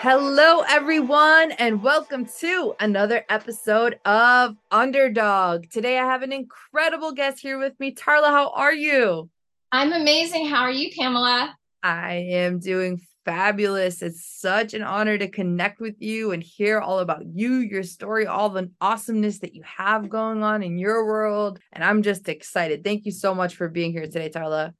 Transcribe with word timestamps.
Hello, 0.00 0.60
everyone, 0.60 1.50
and 1.50 1.82
welcome 1.82 2.24
to 2.38 2.72
another 2.78 3.24
episode 3.28 3.98
of 4.04 4.54
Underdog. 4.70 5.68
Today, 5.70 5.98
I 5.98 6.04
have 6.04 6.22
an 6.22 6.32
incredible 6.32 7.10
guest 7.10 7.40
here 7.40 7.58
with 7.58 7.72
me. 7.80 7.96
Tarla, 7.96 8.28
how 8.28 8.50
are 8.50 8.72
you? 8.72 9.28
I'm 9.72 9.92
amazing. 9.92 10.46
How 10.46 10.62
are 10.62 10.70
you, 10.70 10.92
Pamela? 10.96 11.52
I 11.82 12.14
am 12.14 12.60
doing 12.60 13.00
fabulous. 13.24 14.00
It's 14.00 14.24
such 14.24 14.72
an 14.72 14.82
honor 14.82 15.18
to 15.18 15.26
connect 15.26 15.80
with 15.80 15.96
you 15.98 16.30
and 16.30 16.44
hear 16.44 16.78
all 16.78 17.00
about 17.00 17.26
you, 17.26 17.56
your 17.56 17.82
story, 17.82 18.28
all 18.28 18.50
the 18.50 18.70
awesomeness 18.80 19.40
that 19.40 19.56
you 19.56 19.64
have 19.64 20.08
going 20.08 20.44
on 20.44 20.62
in 20.62 20.78
your 20.78 21.06
world. 21.06 21.58
And 21.72 21.82
I'm 21.82 22.04
just 22.04 22.28
excited. 22.28 22.84
Thank 22.84 23.04
you 23.04 23.10
so 23.10 23.34
much 23.34 23.56
for 23.56 23.68
being 23.68 23.90
here 23.90 24.06
today, 24.06 24.30
Tarla. 24.30 24.74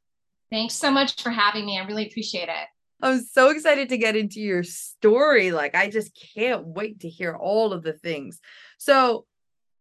Thanks 0.48 0.74
so 0.74 0.92
much 0.92 1.20
for 1.20 1.30
having 1.30 1.66
me. 1.66 1.76
I 1.76 1.84
really 1.86 2.06
appreciate 2.06 2.48
it. 2.48 2.68
I'm 3.00 3.20
so 3.20 3.50
excited 3.50 3.90
to 3.90 3.98
get 3.98 4.16
into 4.16 4.40
your 4.40 4.62
story. 4.62 5.52
Like, 5.52 5.74
I 5.74 5.88
just 5.88 6.18
can't 6.34 6.66
wait 6.66 7.00
to 7.00 7.08
hear 7.08 7.34
all 7.34 7.72
of 7.72 7.82
the 7.82 7.92
things. 7.92 8.40
So, 8.78 9.24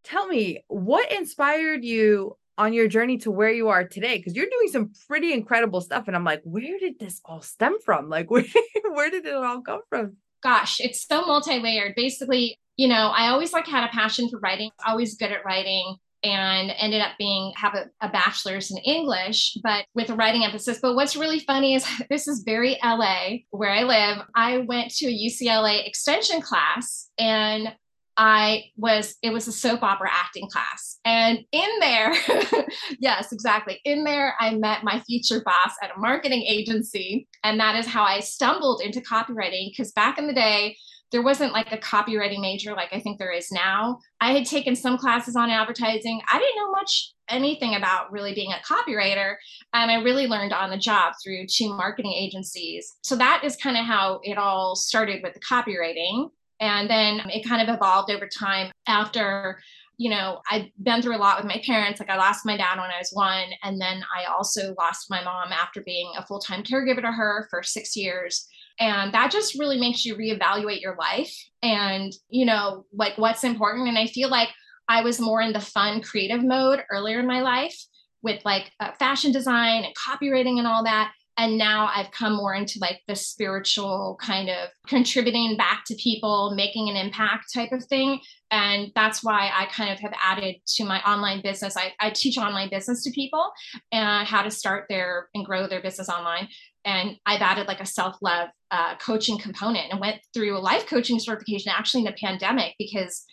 tell 0.03 0.27
me, 0.27 0.63
what 0.67 1.11
inspired 1.11 1.83
you 1.83 2.37
on 2.57 2.73
your 2.73 2.87
journey 2.87 3.17
to 3.19 3.31
where 3.31 3.51
you 3.51 3.69
are 3.69 3.87
today? 3.87 4.17
Because 4.17 4.35
you're 4.35 4.49
doing 4.49 4.67
some 4.69 4.91
pretty 5.07 5.33
incredible 5.33 5.81
stuff. 5.81 6.07
And 6.07 6.15
I'm 6.15 6.23
like, 6.23 6.41
where 6.43 6.77
did 6.79 6.99
this 6.99 7.21
all 7.25 7.41
stem 7.41 7.77
from? 7.83 8.09
Like, 8.09 8.29
where, 8.29 8.45
where 8.83 9.09
did 9.09 9.25
it 9.25 9.35
all 9.35 9.61
come 9.61 9.81
from? 9.89 10.17
Gosh, 10.43 10.79
it's 10.79 11.05
so 11.05 11.25
multi 11.25 11.59
layered. 11.59 11.95
Basically, 11.95 12.59
you 12.75 12.87
know, 12.87 13.11
I 13.15 13.29
always 13.29 13.53
like 13.53 13.67
had 13.67 13.83
a 13.83 13.91
passion 13.91 14.29
for 14.29 14.39
writing, 14.39 14.69
always 14.85 15.15
good 15.15 15.31
at 15.31 15.43
writing 15.43 15.97
and 16.23 16.71
ended 16.77 17.01
up 17.01 17.11
being 17.17 17.53
have 17.55 17.75
a, 17.75 17.85
a, 18.01 18.09
bachelor's 18.09 18.71
in 18.71 18.77
english 18.79 19.55
but 19.61 19.85
with 19.93 20.09
a 20.09 20.15
writing 20.15 20.43
emphasis. 20.43 20.79
But 20.81 20.95
what's 20.95 21.15
really 21.15 21.39
funny 21.39 21.75
is 21.75 21.85
this 22.09 22.27
is 22.27 22.43
very 22.43 22.77
la 22.83 23.29
where 23.51 23.71
i 23.71 23.83
live. 23.83 24.25
I 24.35 24.59
went 24.59 24.91
to 24.95 25.07
a 25.07 25.11
ucla 25.11 25.85
extension 25.85 26.41
class 26.41 27.09
and 27.17 27.73
i 28.19 28.63
was 28.75 29.15
it 29.21 29.31
was 29.31 29.47
a 29.47 29.51
soap 29.51 29.83
opera 29.83 30.09
acting 30.11 30.49
class. 30.49 30.97
And 31.05 31.39
in 31.51 31.69
there 31.79 32.13
yes 32.99 33.31
exactly. 33.31 33.79
In 33.85 34.03
there 34.03 34.35
i 34.39 34.55
met 34.55 34.83
my 34.83 35.01
future 35.01 35.41
boss 35.45 35.73
at 35.83 35.95
a 35.95 35.99
marketing 35.99 36.43
agency 36.43 37.27
and 37.43 37.59
that 37.59 37.75
is 37.75 37.85
how 37.85 38.03
i 38.03 38.19
stumbled 38.19 38.81
into 38.81 39.01
copywriting 39.01 39.69
because 39.71 39.91
back 39.91 40.17
in 40.17 40.27
the 40.27 40.33
day 40.33 40.77
there 41.11 41.21
wasn't 41.21 41.53
like 41.53 41.71
a 41.71 41.77
copywriting 41.77 42.41
major 42.41 42.73
like 42.73 42.91
I 42.91 42.99
think 42.99 43.17
there 43.17 43.31
is 43.31 43.51
now. 43.51 43.99
I 44.19 44.33
had 44.33 44.45
taken 44.45 44.75
some 44.75 44.97
classes 44.97 45.35
on 45.35 45.49
advertising. 45.49 46.21
I 46.31 46.39
didn't 46.39 46.57
know 46.57 46.71
much 46.71 47.13
anything 47.29 47.75
about 47.75 48.11
really 48.11 48.33
being 48.33 48.51
a 48.51 48.73
copywriter. 48.73 49.35
And 49.73 49.91
I 49.91 49.95
really 49.95 50.27
learned 50.27 50.53
on 50.53 50.69
the 50.69 50.77
job 50.77 51.13
through 51.23 51.47
two 51.47 51.69
marketing 51.69 52.13
agencies. 52.13 52.95
So 53.01 53.15
that 53.17 53.43
is 53.43 53.55
kind 53.55 53.77
of 53.77 53.85
how 53.85 54.19
it 54.23 54.37
all 54.37 54.75
started 54.75 55.21
with 55.23 55.33
the 55.33 55.39
copywriting. 55.39 56.29
And 56.59 56.89
then 56.89 57.21
it 57.29 57.47
kind 57.47 57.67
of 57.67 57.73
evolved 57.73 58.11
over 58.11 58.27
time 58.27 58.71
after 58.87 59.59
you 59.99 60.11
know, 60.11 60.41
I've 60.49 60.67
been 60.81 61.01
through 61.01 61.15
a 61.15 61.17
lot 61.17 61.37
with 61.37 61.51
my 61.51 61.59
parents. 61.65 61.99
Like 61.99 62.11
I 62.11 62.17
lost 62.17 62.45
my 62.45 62.55
dad 62.55 62.79
when 62.79 62.91
I 62.91 62.99
was 62.99 63.09
one. 63.13 63.49
And 63.63 63.81
then 63.81 64.03
I 64.15 64.31
also 64.31 64.75
lost 64.77 65.09
my 65.09 65.23
mom 65.23 65.51
after 65.51 65.81
being 65.81 66.11
a 66.15 66.25
full 66.25 66.39
time 66.39 66.61
caregiver 66.63 67.01
to 67.01 67.11
her 67.11 67.47
for 67.49 67.63
six 67.63 67.95
years. 67.95 68.47
And 68.79 69.13
that 69.13 69.31
just 69.31 69.57
really 69.57 69.79
makes 69.79 70.05
you 70.05 70.15
reevaluate 70.15 70.81
your 70.81 70.95
life 70.97 71.35
and, 71.63 72.13
you 72.29 72.45
know, 72.45 72.85
like 72.93 73.17
what's 73.17 73.43
important. 73.43 73.87
And 73.87 73.97
I 73.97 74.07
feel 74.07 74.29
like 74.29 74.49
I 74.87 75.01
was 75.01 75.19
more 75.19 75.41
in 75.41 75.53
the 75.53 75.59
fun, 75.59 76.01
creative 76.01 76.43
mode 76.43 76.83
earlier 76.91 77.19
in 77.19 77.27
my 77.27 77.41
life 77.41 77.77
with 78.21 78.43
like 78.45 78.71
uh, 78.79 78.91
fashion 78.93 79.31
design 79.31 79.83
and 79.83 79.95
copywriting 79.95 80.57
and 80.57 80.67
all 80.67 80.83
that. 80.83 81.11
And 81.39 81.55
now 81.57 81.91
I've 81.93 82.09
come 82.09 82.35
more 82.35 82.55
into 82.55 82.79
like 82.79 83.01
the 83.07 83.15
spiritual 83.15 84.17
kind 84.19 84.49
of 84.49 84.69
contributing 84.87 85.55
back 85.55 85.83
to 85.85 85.95
people, 85.95 86.53
making 86.55 86.89
an 86.89 86.95
impact 86.95 87.53
type 87.53 87.71
of 87.71 87.85
thing. 87.85 88.19
And 88.49 88.91
that's 88.95 89.23
why 89.23 89.51
I 89.53 89.67
kind 89.67 89.91
of 89.91 89.99
have 89.99 90.13
added 90.19 90.55
to 90.75 90.83
my 90.83 90.99
online 91.01 91.43
business. 91.43 91.77
I, 91.77 91.93
I 91.99 92.09
teach 92.09 92.39
online 92.39 92.71
business 92.71 93.03
to 93.03 93.11
people 93.11 93.51
and 93.91 94.27
how 94.27 94.41
to 94.41 94.49
start 94.49 94.85
their 94.89 95.29
and 95.35 95.45
grow 95.45 95.67
their 95.67 95.81
business 95.81 96.09
online 96.09 96.47
and 96.87 97.17
I've 97.25 97.41
added 97.41 97.67
like 97.67 97.81
a 97.81 97.85
self 97.85 98.17
love 98.21 98.49
uh, 98.71 98.95
coaching 98.95 99.37
component 99.37 99.91
and 99.91 99.99
went 99.99 100.21
through 100.33 100.57
a 100.57 100.59
life 100.59 100.87
coaching 100.87 101.19
certification 101.19 101.71
actually 101.75 102.01
in 102.01 102.05
the 102.05 102.13
pandemic 102.13 102.75
because 102.79 103.25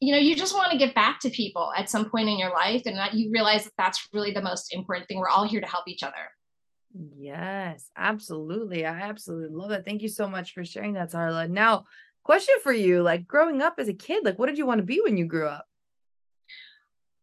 you 0.00 0.12
know 0.12 0.18
you 0.18 0.34
just 0.34 0.54
want 0.54 0.72
to 0.72 0.78
give 0.78 0.94
back 0.94 1.20
to 1.20 1.30
people 1.30 1.72
at 1.76 1.88
some 1.88 2.10
point 2.10 2.28
in 2.28 2.38
your 2.38 2.50
life 2.50 2.82
and 2.84 2.96
that 2.96 3.14
you 3.14 3.30
realize 3.30 3.64
that 3.64 3.72
that's 3.78 4.08
really 4.12 4.32
the 4.32 4.42
most 4.42 4.74
important 4.74 5.08
thing. 5.08 5.18
We're 5.18 5.28
all 5.28 5.46
here 5.46 5.60
to 5.60 5.66
help 5.66 5.88
each 5.88 6.02
other. 6.02 6.14
Yes 7.16 7.90
absolutely. 7.96 8.84
I 8.84 9.00
absolutely 9.00 9.56
love 9.56 9.70
that. 9.70 9.84
Thank 9.84 10.02
you 10.02 10.08
so 10.08 10.28
much 10.28 10.52
for 10.52 10.64
sharing 10.64 10.94
that 10.94 11.12
Tarla 11.12 11.48
now 11.48 11.86
question 12.24 12.56
for 12.60 12.72
you 12.72 13.02
like 13.02 13.28
growing 13.28 13.62
up 13.62 13.74
as 13.78 13.86
a 13.86 13.94
kid 13.94 14.24
like 14.24 14.36
what 14.36 14.46
did 14.46 14.58
you 14.58 14.66
want 14.66 14.78
to 14.78 14.84
be 14.84 15.00
when 15.00 15.16
you 15.16 15.26
grew 15.26 15.46
up? 15.46 15.66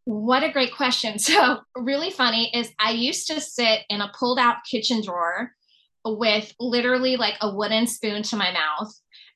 What 0.05 0.44
a 0.44 0.51
great 0.51 0.73
question. 0.73 1.17
So 1.19 1.59
really 1.75 2.09
funny 2.09 2.51
is 2.55 2.71
i 2.79 2.91
used 2.91 3.27
to 3.27 3.41
sit 3.41 3.81
in 3.89 4.00
a 4.00 4.11
pulled 4.17 4.39
out 4.39 4.57
kitchen 4.69 5.01
drawer 5.01 5.51
with 6.06 6.53
literally 6.59 7.16
like 7.18 7.36
a 7.41 7.53
wooden 7.53 7.88
spoon 7.88 8.24
to 8.24 8.36
my 8.36 8.52
mouth. 8.52 8.94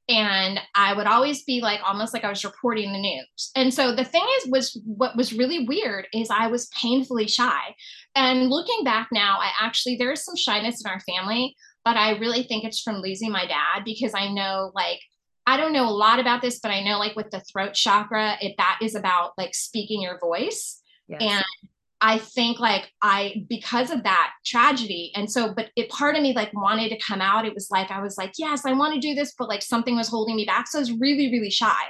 And 0.10 0.60
i 0.74 0.94
would 0.94 1.06
always 1.06 1.44
be 1.44 1.60
like 1.60 1.82
almost 1.84 2.14
like 2.14 2.24
i 2.24 2.30
was 2.30 2.46
reporting 2.46 2.94
the 2.94 3.00
news. 3.00 3.52
And 3.56 3.74
so 3.74 3.94
the 3.94 4.06
thing 4.06 4.26
is 4.38 4.50
was 4.50 4.80
what 4.86 5.18
was 5.18 5.34
really 5.34 5.68
weird 5.68 6.08
is 6.14 6.30
i 6.32 6.48
was 6.48 6.68
painfully 6.68 7.28
shy. 7.28 7.76
And 8.16 8.50
looking 8.50 8.84
back 8.84 9.10
now 9.12 9.40
i 9.40 9.52
actually 9.60 9.98
there's 9.98 10.24
some 10.24 10.38
shyness 10.38 10.82
in 10.84 10.90
our 10.90 11.02
family 11.02 11.56
but 11.88 11.96
i 11.96 12.18
really 12.18 12.44
think 12.44 12.66
it's 12.66 12.82
from 12.82 12.98
losing 12.98 13.32
my 13.32 13.46
dad 13.46 13.84
because 13.86 14.14
i 14.14 14.28
know 14.28 14.72
like 14.76 15.00
i 15.46 15.56
don't 15.56 15.72
know 15.72 15.88
a 15.88 15.90
lot 15.90 16.20
about 16.20 16.42
this 16.42 16.60
but 16.60 16.70
i 16.70 16.84
know 16.84 17.00
like 17.00 17.16
with 17.16 17.30
the 17.32 17.40
throat 17.42 17.74
chakra 17.74 18.36
it 18.42 18.56
that 18.58 18.80
is 18.82 18.94
about 18.96 19.32
like 19.38 19.56
speaking 19.56 20.02
your 20.02 20.20
voice. 20.20 20.82
Yes. 21.08 21.22
and 21.22 21.67
I 22.00 22.20
think 22.20 22.60
like 22.60 22.92
I 23.02 23.46
because 23.50 23.90
of 23.90 24.04
that 24.04 24.32
tragedy 24.46 25.12
and 25.16 25.32
so 25.32 25.54
but 25.54 25.72
it 25.76 25.90
part 25.90 26.16
of 26.16 26.22
me 26.22 26.34
like 26.34 26.54
wanted 26.54 26.90
to 26.90 27.00
come 27.00 27.22
out. 27.22 27.46
It 27.46 27.54
was 27.54 27.70
like 27.72 27.90
I 27.90 28.02
was 28.02 28.18
like 28.18 28.34
yes 28.38 28.66
I 28.66 28.74
want 28.74 28.94
to 28.94 29.00
do 29.00 29.16
this 29.16 29.34
but 29.38 29.50
like 29.50 29.64
something 29.64 29.96
was 29.96 30.08
holding 30.08 30.36
me 30.36 30.46
back 30.46 30.68
so 30.68 30.78
I 30.78 30.82
was 30.82 30.92
really 30.92 31.32
really 31.32 31.50
shy. 31.50 31.84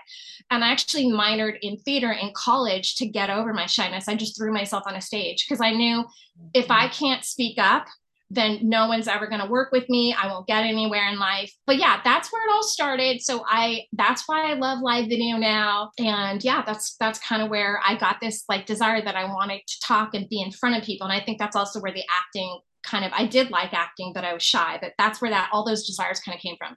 And 0.49 0.63
I 0.63 0.71
actually 0.71 1.07
minored 1.07 1.57
in 1.61 1.77
theater 1.79 2.11
in 2.11 2.31
college 2.33 2.95
to 2.95 3.05
get 3.05 3.29
over 3.29 3.53
my 3.53 3.65
shyness. 3.65 4.07
I 4.07 4.15
just 4.15 4.37
threw 4.37 4.53
myself 4.53 4.83
on 4.87 4.95
a 4.95 5.01
stage 5.01 5.45
because 5.45 5.59
I 5.59 5.71
knew 5.71 6.05
if 6.53 6.71
I 6.71 6.85
mm-hmm. 6.85 7.05
can't 7.05 7.25
speak 7.25 7.57
up 7.59 7.87
then 8.29 8.59
no 8.63 8.87
one's 8.87 9.07
ever 9.07 9.27
going 9.27 9.41
to 9.41 9.47
work 9.47 9.71
with 9.71 9.87
me. 9.89 10.13
I 10.13 10.27
won't 10.27 10.47
get 10.47 10.63
anywhere 10.63 11.07
in 11.09 11.17
life. 11.17 11.53
But 11.65 11.77
yeah, 11.77 12.01
that's 12.03 12.31
where 12.31 12.45
it 12.45 12.51
all 12.51 12.63
started. 12.63 13.21
So 13.21 13.43
I 13.47 13.85
that's 13.93 14.23
why 14.27 14.51
I 14.51 14.55
love 14.55 14.79
live 14.81 15.07
video 15.07 15.37
now. 15.37 15.91
And 15.97 16.43
yeah, 16.43 16.63
that's 16.65 16.95
that's 16.99 17.19
kind 17.19 17.41
of 17.41 17.49
where 17.49 17.79
I 17.85 17.95
got 17.95 18.17
this 18.21 18.43
like 18.49 18.65
desire 18.65 19.01
that 19.01 19.15
I 19.15 19.25
wanted 19.25 19.61
to 19.65 19.79
talk 19.81 20.13
and 20.13 20.27
be 20.29 20.41
in 20.41 20.51
front 20.51 20.75
of 20.75 20.83
people. 20.83 21.07
And 21.07 21.13
I 21.13 21.23
think 21.23 21.39
that's 21.39 21.55
also 21.55 21.79
where 21.79 21.93
the 21.93 22.03
acting 22.19 22.59
kind 22.83 23.05
of 23.05 23.11
I 23.13 23.25
did 23.25 23.49
like 23.49 23.73
acting, 23.73 24.11
but 24.13 24.25
I 24.25 24.33
was 24.33 24.43
shy. 24.43 24.77
But 24.81 24.93
that's 24.97 25.21
where 25.21 25.31
that 25.31 25.49
all 25.53 25.65
those 25.65 25.85
desires 25.85 26.19
kind 26.19 26.35
of 26.35 26.41
came 26.41 26.55
from. 26.57 26.75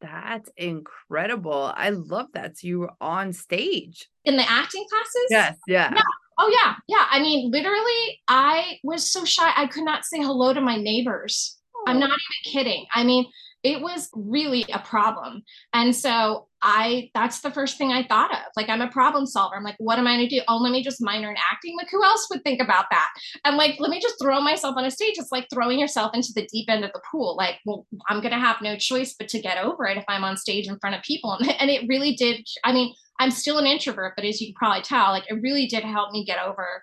That's 0.00 0.50
incredible. 0.56 1.72
I 1.74 1.90
love 1.90 2.26
that. 2.34 2.58
So 2.58 2.66
you 2.66 2.80
were 2.80 2.92
on 3.00 3.32
stage 3.32 4.08
in 4.24 4.36
the 4.36 4.50
acting 4.50 4.84
classes? 4.90 5.26
Yes, 5.30 5.56
yeah. 5.66 5.94
yeah. 5.94 6.02
Oh 6.42 6.48
yeah, 6.48 6.76
yeah. 6.88 7.06
I 7.10 7.20
mean, 7.20 7.50
literally, 7.50 8.20
I 8.26 8.78
was 8.82 9.10
so 9.10 9.26
shy. 9.26 9.52
I 9.54 9.66
could 9.66 9.84
not 9.84 10.06
say 10.06 10.18
hello 10.20 10.54
to 10.54 10.60
my 10.62 10.76
neighbors. 10.76 11.58
Oh. 11.76 11.84
I'm 11.86 12.00
not 12.00 12.08
even 12.08 12.52
kidding. 12.52 12.86
I 12.94 13.04
mean, 13.04 13.26
it 13.62 13.82
was 13.82 14.08
really 14.14 14.64
a 14.72 14.78
problem. 14.78 15.42
And 15.74 15.94
so 15.94 16.48
I 16.62 17.10
that's 17.14 17.40
the 17.40 17.50
first 17.50 17.78
thing 17.78 17.90
I 17.90 18.06
thought 18.06 18.32
of. 18.32 18.44
Like 18.56 18.68
I'm 18.68 18.82
a 18.82 18.90
problem 18.90 19.26
solver. 19.26 19.56
I'm 19.56 19.64
like, 19.64 19.76
what 19.78 19.98
am 19.98 20.06
I 20.06 20.16
gonna 20.16 20.28
do? 20.28 20.42
Oh, 20.48 20.58
let 20.58 20.72
me 20.72 20.82
just 20.82 21.02
minor 21.02 21.30
in 21.30 21.36
acting. 21.50 21.76
Like 21.76 21.88
who 21.90 22.04
else 22.04 22.26
would 22.30 22.44
think 22.44 22.60
about 22.60 22.86
that? 22.90 23.08
And 23.44 23.56
like, 23.56 23.76
let 23.78 23.90
me 23.90 24.00
just 24.00 24.16
throw 24.20 24.40
myself 24.40 24.76
on 24.76 24.84
a 24.84 24.90
stage. 24.90 25.14
It's 25.16 25.32
like 25.32 25.46
throwing 25.52 25.78
yourself 25.78 26.14
into 26.14 26.32
the 26.34 26.46
deep 26.52 26.68
end 26.68 26.84
of 26.84 26.92
the 26.92 27.00
pool. 27.10 27.36
Like, 27.36 27.56
well, 27.64 27.86
I'm 28.08 28.20
gonna 28.20 28.38
have 28.38 28.60
no 28.60 28.76
choice 28.76 29.14
but 29.18 29.28
to 29.28 29.40
get 29.40 29.58
over 29.58 29.86
it 29.86 29.96
if 29.96 30.04
I'm 30.08 30.24
on 30.24 30.36
stage 30.36 30.68
in 30.68 30.78
front 30.78 30.96
of 30.96 31.02
people. 31.02 31.32
And, 31.32 31.50
and 31.60 31.70
it 31.70 31.88
really 31.88 32.14
did. 32.14 32.46
I 32.64 32.72
mean, 32.72 32.94
I'm 33.18 33.30
still 33.30 33.58
an 33.58 33.66
introvert, 33.66 34.14
but 34.16 34.24
as 34.24 34.40
you 34.40 34.48
can 34.48 34.54
probably 34.54 34.82
tell, 34.82 35.10
like 35.10 35.30
it 35.30 35.40
really 35.42 35.66
did 35.66 35.84
help 35.84 36.12
me 36.12 36.24
get 36.24 36.42
over, 36.42 36.82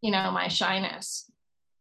you 0.00 0.10
know, 0.10 0.30
my 0.30 0.48
shyness. 0.48 1.30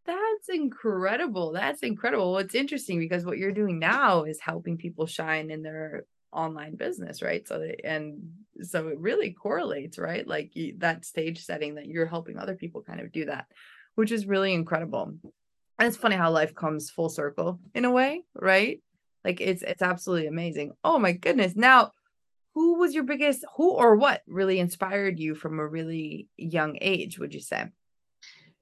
That's 0.06 0.50
incredible. 0.50 1.51
That's 1.51 1.83
incredible. 1.83 2.38
It's 2.39 2.56
interesting 2.56 2.97
because 2.97 3.25
what 3.25 3.38
you're 3.38 3.51
doing 3.51 3.77
now 3.77 4.24
is 4.24 4.39
helping 4.41 4.77
people 4.77 5.06
shine 5.06 5.51
in 5.51 5.62
their 5.62 6.06
online 6.31 6.76
business, 6.76 7.22
right? 7.22 7.48
So 7.48 7.68
and 7.84 8.31
so 8.62 8.88
it 8.90 9.00
really 9.00 9.31
correlates, 9.31 9.98
right? 9.98 10.28
Like 10.28 10.56
you, 10.56 10.76
that 10.80 11.06
stage 11.06 11.44
setting 11.44 11.76
that 11.76 11.88
you're 11.88 12.06
helping 12.06 12.38
other 12.38 12.56
people 12.56 12.81
kind 12.81 13.00
of 13.00 13.12
do 13.12 13.26
that, 13.26 13.48
which 13.96 14.12
is 14.12 14.26
really 14.26 14.54
incredible. 14.54 15.14
And 15.80 15.88
it's 15.88 15.98
funny 15.98 16.16
how 16.16 16.31
life 16.31 16.54
comes 16.56 16.90
full 16.90 17.10
circle 17.10 17.60
in 17.74 17.86
a 17.86 17.92
way, 17.92 18.24
right? 18.34 18.81
Like 19.24 19.42
it's 19.42 19.64
it's 19.64 19.81
absolutely 19.81 20.28
amazing. 20.28 20.74
Oh 20.84 21.00
my 21.00 21.14
goodness. 21.14 21.56
Now, 21.56 21.92
who 22.54 22.80
was 22.80 22.94
your 22.94 23.04
biggest 23.04 23.46
who 23.56 23.72
or 23.72 23.96
what 23.96 24.22
really 24.28 24.60
inspired 24.60 25.20
you 25.20 25.36
from 25.36 25.60
a 25.60 25.68
really 25.68 26.28
young 26.38 26.78
age, 26.82 27.20
would 27.20 27.34
you 27.34 27.42
say? 27.42 27.66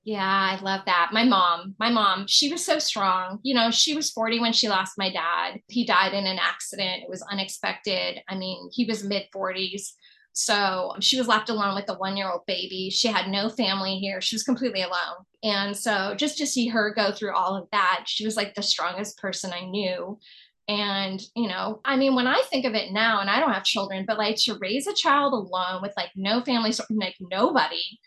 Yeah, 0.08 0.24
I 0.24 0.58
love 0.62 0.84
that. 0.86 1.10
My 1.12 1.26
mom, 1.26 1.76
my 1.80 1.90
mom, 1.90 2.28
she 2.28 2.50
was 2.50 2.64
so 2.64 2.80
strong. 2.80 3.40
You 3.44 3.54
know, 3.54 3.72
she 3.72 3.94
was 3.94 4.10
40 4.10 4.40
when 4.40 4.54
she 4.54 4.70
lost 4.70 4.98
my 4.98 5.12
dad. 5.12 5.60
He 5.68 5.86
died 5.86 6.14
in 6.14 6.26
an 6.26 6.40
accident. 6.40 7.04
It 7.04 7.10
was 7.10 7.22
unexpected. 7.30 8.22
I 8.30 8.38
mean, 8.38 8.70
he 8.72 8.86
was 8.86 9.04
mid 9.04 9.24
40s. 9.36 9.92
So 10.32 10.94
she 11.02 11.18
was 11.18 11.28
left 11.28 11.50
alone 11.50 11.76
with 11.76 11.90
a 11.90 11.96
one 11.96 12.16
year 12.16 12.32
old 12.32 12.46
baby. 12.48 12.90
She 12.90 13.10
had 13.10 13.28
no 13.28 13.50
family 13.50 13.98
here. 13.98 14.22
She 14.22 14.38
was 14.38 14.44
completely 14.44 14.82
alone. 14.82 15.26
And 15.44 15.76
so 15.76 16.16
just 16.16 16.38
to 16.38 16.48
see 16.48 16.70
her 16.70 16.94
go 16.96 17.12
through 17.12 17.36
all 17.36 17.58
of 17.58 17.68
that, 17.74 18.06
she 18.06 18.24
was 18.24 18.38
like 18.38 18.56
the 18.56 18.64
strongest 18.64 19.18
person 19.18 19.52
I 19.52 19.66
knew. 19.66 20.18
And, 20.70 21.22
you 21.36 21.50
know, 21.50 21.82
I 21.84 21.98
mean, 21.98 22.16
when 22.16 22.28
I 22.28 22.44
think 22.50 22.64
of 22.64 22.76
it 22.76 22.94
now, 22.94 23.20
and 23.20 23.30
I 23.30 23.42
don't 23.42 23.52
have 23.52 23.66
children, 23.66 24.06
but 24.08 24.18
like 24.18 24.38
to 24.44 24.58
raise 24.62 24.88
a 24.88 24.94
child 24.94 25.34
alone 25.34 25.82
with 25.82 25.92
like 25.98 26.12
no 26.16 26.42
family, 26.44 26.72
like 26.92 27.16
nobody, 27.20 28.00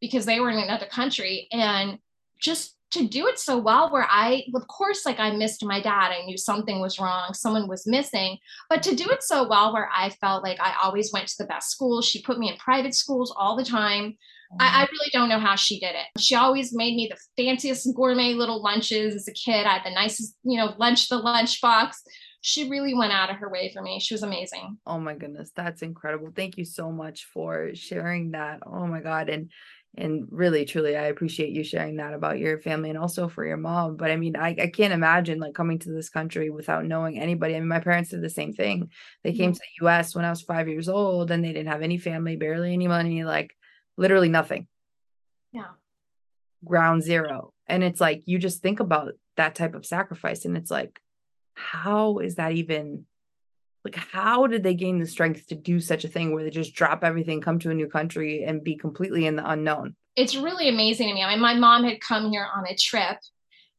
because 0.00 0.26
they 0.26 0.40
were 0.40 0.50
in 0.50 0.58
another 0.58 0.86
country 0.86 1.48
and 1.52 1.98
just 2.40 2.76
to 2.90 3.06
do 3.06 3.26
it 3.26 3.38
so 3.38 3.58
well 3.58 3.90
where 3.92 4.06
i 4.10 4.42
of 4.54 4.66
course 4.66 5.04
like 5.04 5.18
i 5.18 5.30
missed 5.30 5.64
my 5.64 5.80
dad 5.80 6.10
i 6.10 6.24
knew 6.24 6.38
something 6.38 6.80
was 6.80 6.98
wrong 6.98 7.34
someone 7.34 7.68
was 7.68 7.86
missing 7.86 8.38
but 8.70 8.82
to 8.82 8.94
do 8.94 9.08
it 9.10 9.22
so 9.22 9.46
well 9.46 9.72
where 9.72 9.90
i 9.94 10.08
felt 10.08 10.42
like 10.42 10.58
i 10.60 10.74
always 10.82 11.12
went 11.12 11.28
to 11.28 11.34
the 11.38 11.46
best 11.46 11.70
schools 11.70 12.06
she 12.06 12.22
put 12.22 12.38
me 12.38 12.48
in 12.48 12.56
private 12.56 12.94
schools 12.94 13.34
all 13.36 13.56
the 13.56 13.64
time 13.64 14.16
I, 14.58 14.82
I, 14.82 14.86
really 14.90 15.10
don't 15.12 15.28
know 15.28 15.38
how 15.38 15.56
she 15.56 15.78
did 15.78 15.94
it. 15.94 16.20
She 16.20 16.34
always 16.34 16.74
made 16.74 16.96
me 16.96 17.10
the 17.10 17.18
fanciest 17.42 17.86
gourmet 17.94 18.32
little 18.32 18.62
lunches 18.62 19.14
as 19.14 19.28
a 19.28 19.32
kid. 19.32 19.66
I 19.66 19.74
had 19.74 19.84
the 19.84 19.90
nicest, 19.90 20.36
you 20.42 20.56
know, 20.56 20.74
lunch, 20.78 21.08
the 21.08 21.18
lunch 21.18 21.60
box. 21.60 22.02
She 22.40 22.70
really 22.70 22.94
went 22.94 23.12
out 23.12 23.30
of 23.30 23.36
her 23.36 23.50
way 23.50 23.70
for 23.74 23.82
me. 23.82 24.00
She 24.00 24.14
was 24.14 24.22
amazing. 24.22 24.78
Oh 24.86 24.98
my 24.98 25.14
goodness. 25.14 25.50
That's 25.54 25.82
incredible. 25.82 26.30
Thank 26.34 26.56
you 26.56 26.64
so 26.64 26.90
much 26.90 27.26
for 27.26 27.74
sharing 27.74 28.30
that. 28.30 28.60
Oh 28.64 28.86
my 28.86 29.00
God. 29.00 29.28
And 29.28 29.50
and 29.98 30.26
really 30.30 30.64
truly 30.64 30.96
i 30.96 31.06
appreciate 31.06 31.50
you 31.50 31.62
sharing 31.62 31.96
that 31.96 32.14
about 32.14 32.38
your 32.38 32.58
family 32.58 32.88
and 32.88 32.98
also 32.98 33.28
for 33.28 33.44
your 33.44 33.56
mom 33.56 33.96
but 33.96 34.10
i 34.10 34.16
mean 34.16 34.36
I, 34.36 34.56
I 34.60 34.66
can't 34.68 34.92
imagine 34.92 35.40
like 35.40 35.54
coming 35.54 35.78
to 35.80 35.90
this 35.90 36.08
country 36.08 36.50
without 36.50 36.84
knowing 36.84 37.18
anybody. 37.18 37.56
I 37.56 37.60
mean 37.60 37.68
my 37.68 37.80
parents 37.80 38.10
did 38.10 38.22
the 38.22 38.30
same 38.30 38.52
thing. 38.52 38.90
They 39.24 39.32
came 39.32 39.52
mm-hmm. 39.52 39.54
to 39.54 39.60
the 39.80 39.88
us 39.88 40.14
when 40.14 40.24
i 40.24 40.30
was 40.30 40.42
five 40.42 40.68
years 40.68 40.88
old 40.88 41.30
and 41.30 41.44
they 41.44 41.52
didn't 41.52 41.72
have 41.72 41.82
any 41.82 41.98
family 41.98 42.36
barely 42.36 42.72
any 42.72 42.88
money 42.88 43.24
like 43.24 43.54
literally 43.96 44.28
nothing. 44.28 44.68
Yeah. 45.52 45.72
Ground 46.64 47.02
zero. 47.02 47.52
And 47.66 47.82
it's 47.82 48.00
like 48.00 48.22
you 48.26 48.38
just 48.38 48.62
think 48.62 48.80
about 48.80 49.12
that 49.36 49.54
type 49.54 49.74
of 49.74 49.84
sacrifice 49.84 50.44
and 50.44 50.56
it's 50.56 50.70
like 50.70 51.00
how 51.54 52.18
is 52.18 52.36
that 52.36 52.52
even 52.52 53.04
like 53.88 54.04
how 54.04 54.46
did 54.46 54.62
they 54.62 54.74
gain 54.74 54.98
the 54.98 55.06
strength 55.06 55.46
to 55.48 55.54
do 55.54 55.80
such 55.80 56.04
a 56.04 56.08
thing 56.08 56.32
where 56.32 56.44
they 56.44 56.50
just 56.50 56.74
drop 56.74 57.02
everything 57.02 57.40
come 57.40 57.58
to 57.60 57.70
a 57.70 57.74
new 57.74 57.88
country 57.88 58.44
and 58.44 58.62
be 58.62 58.76
completely 58.76 59.26
in 59.26 59.36
the 59.36 59.48
unknown? 59.48 59.96
It's 60.16 60.36
really 60.36 60.68
amazing 60.68 61.08
to 61.08 61.14
me. 61.14 61.22
I 61.22 61.30
mean 61.30 61.40
my 61.40 61.54
mom 61.54 61.84
had 61.84 62.00
come 62.00 62.30
here 62.30 62.46
on 62.54 62.66
a 62.66 62.76
trip 62.76 63.18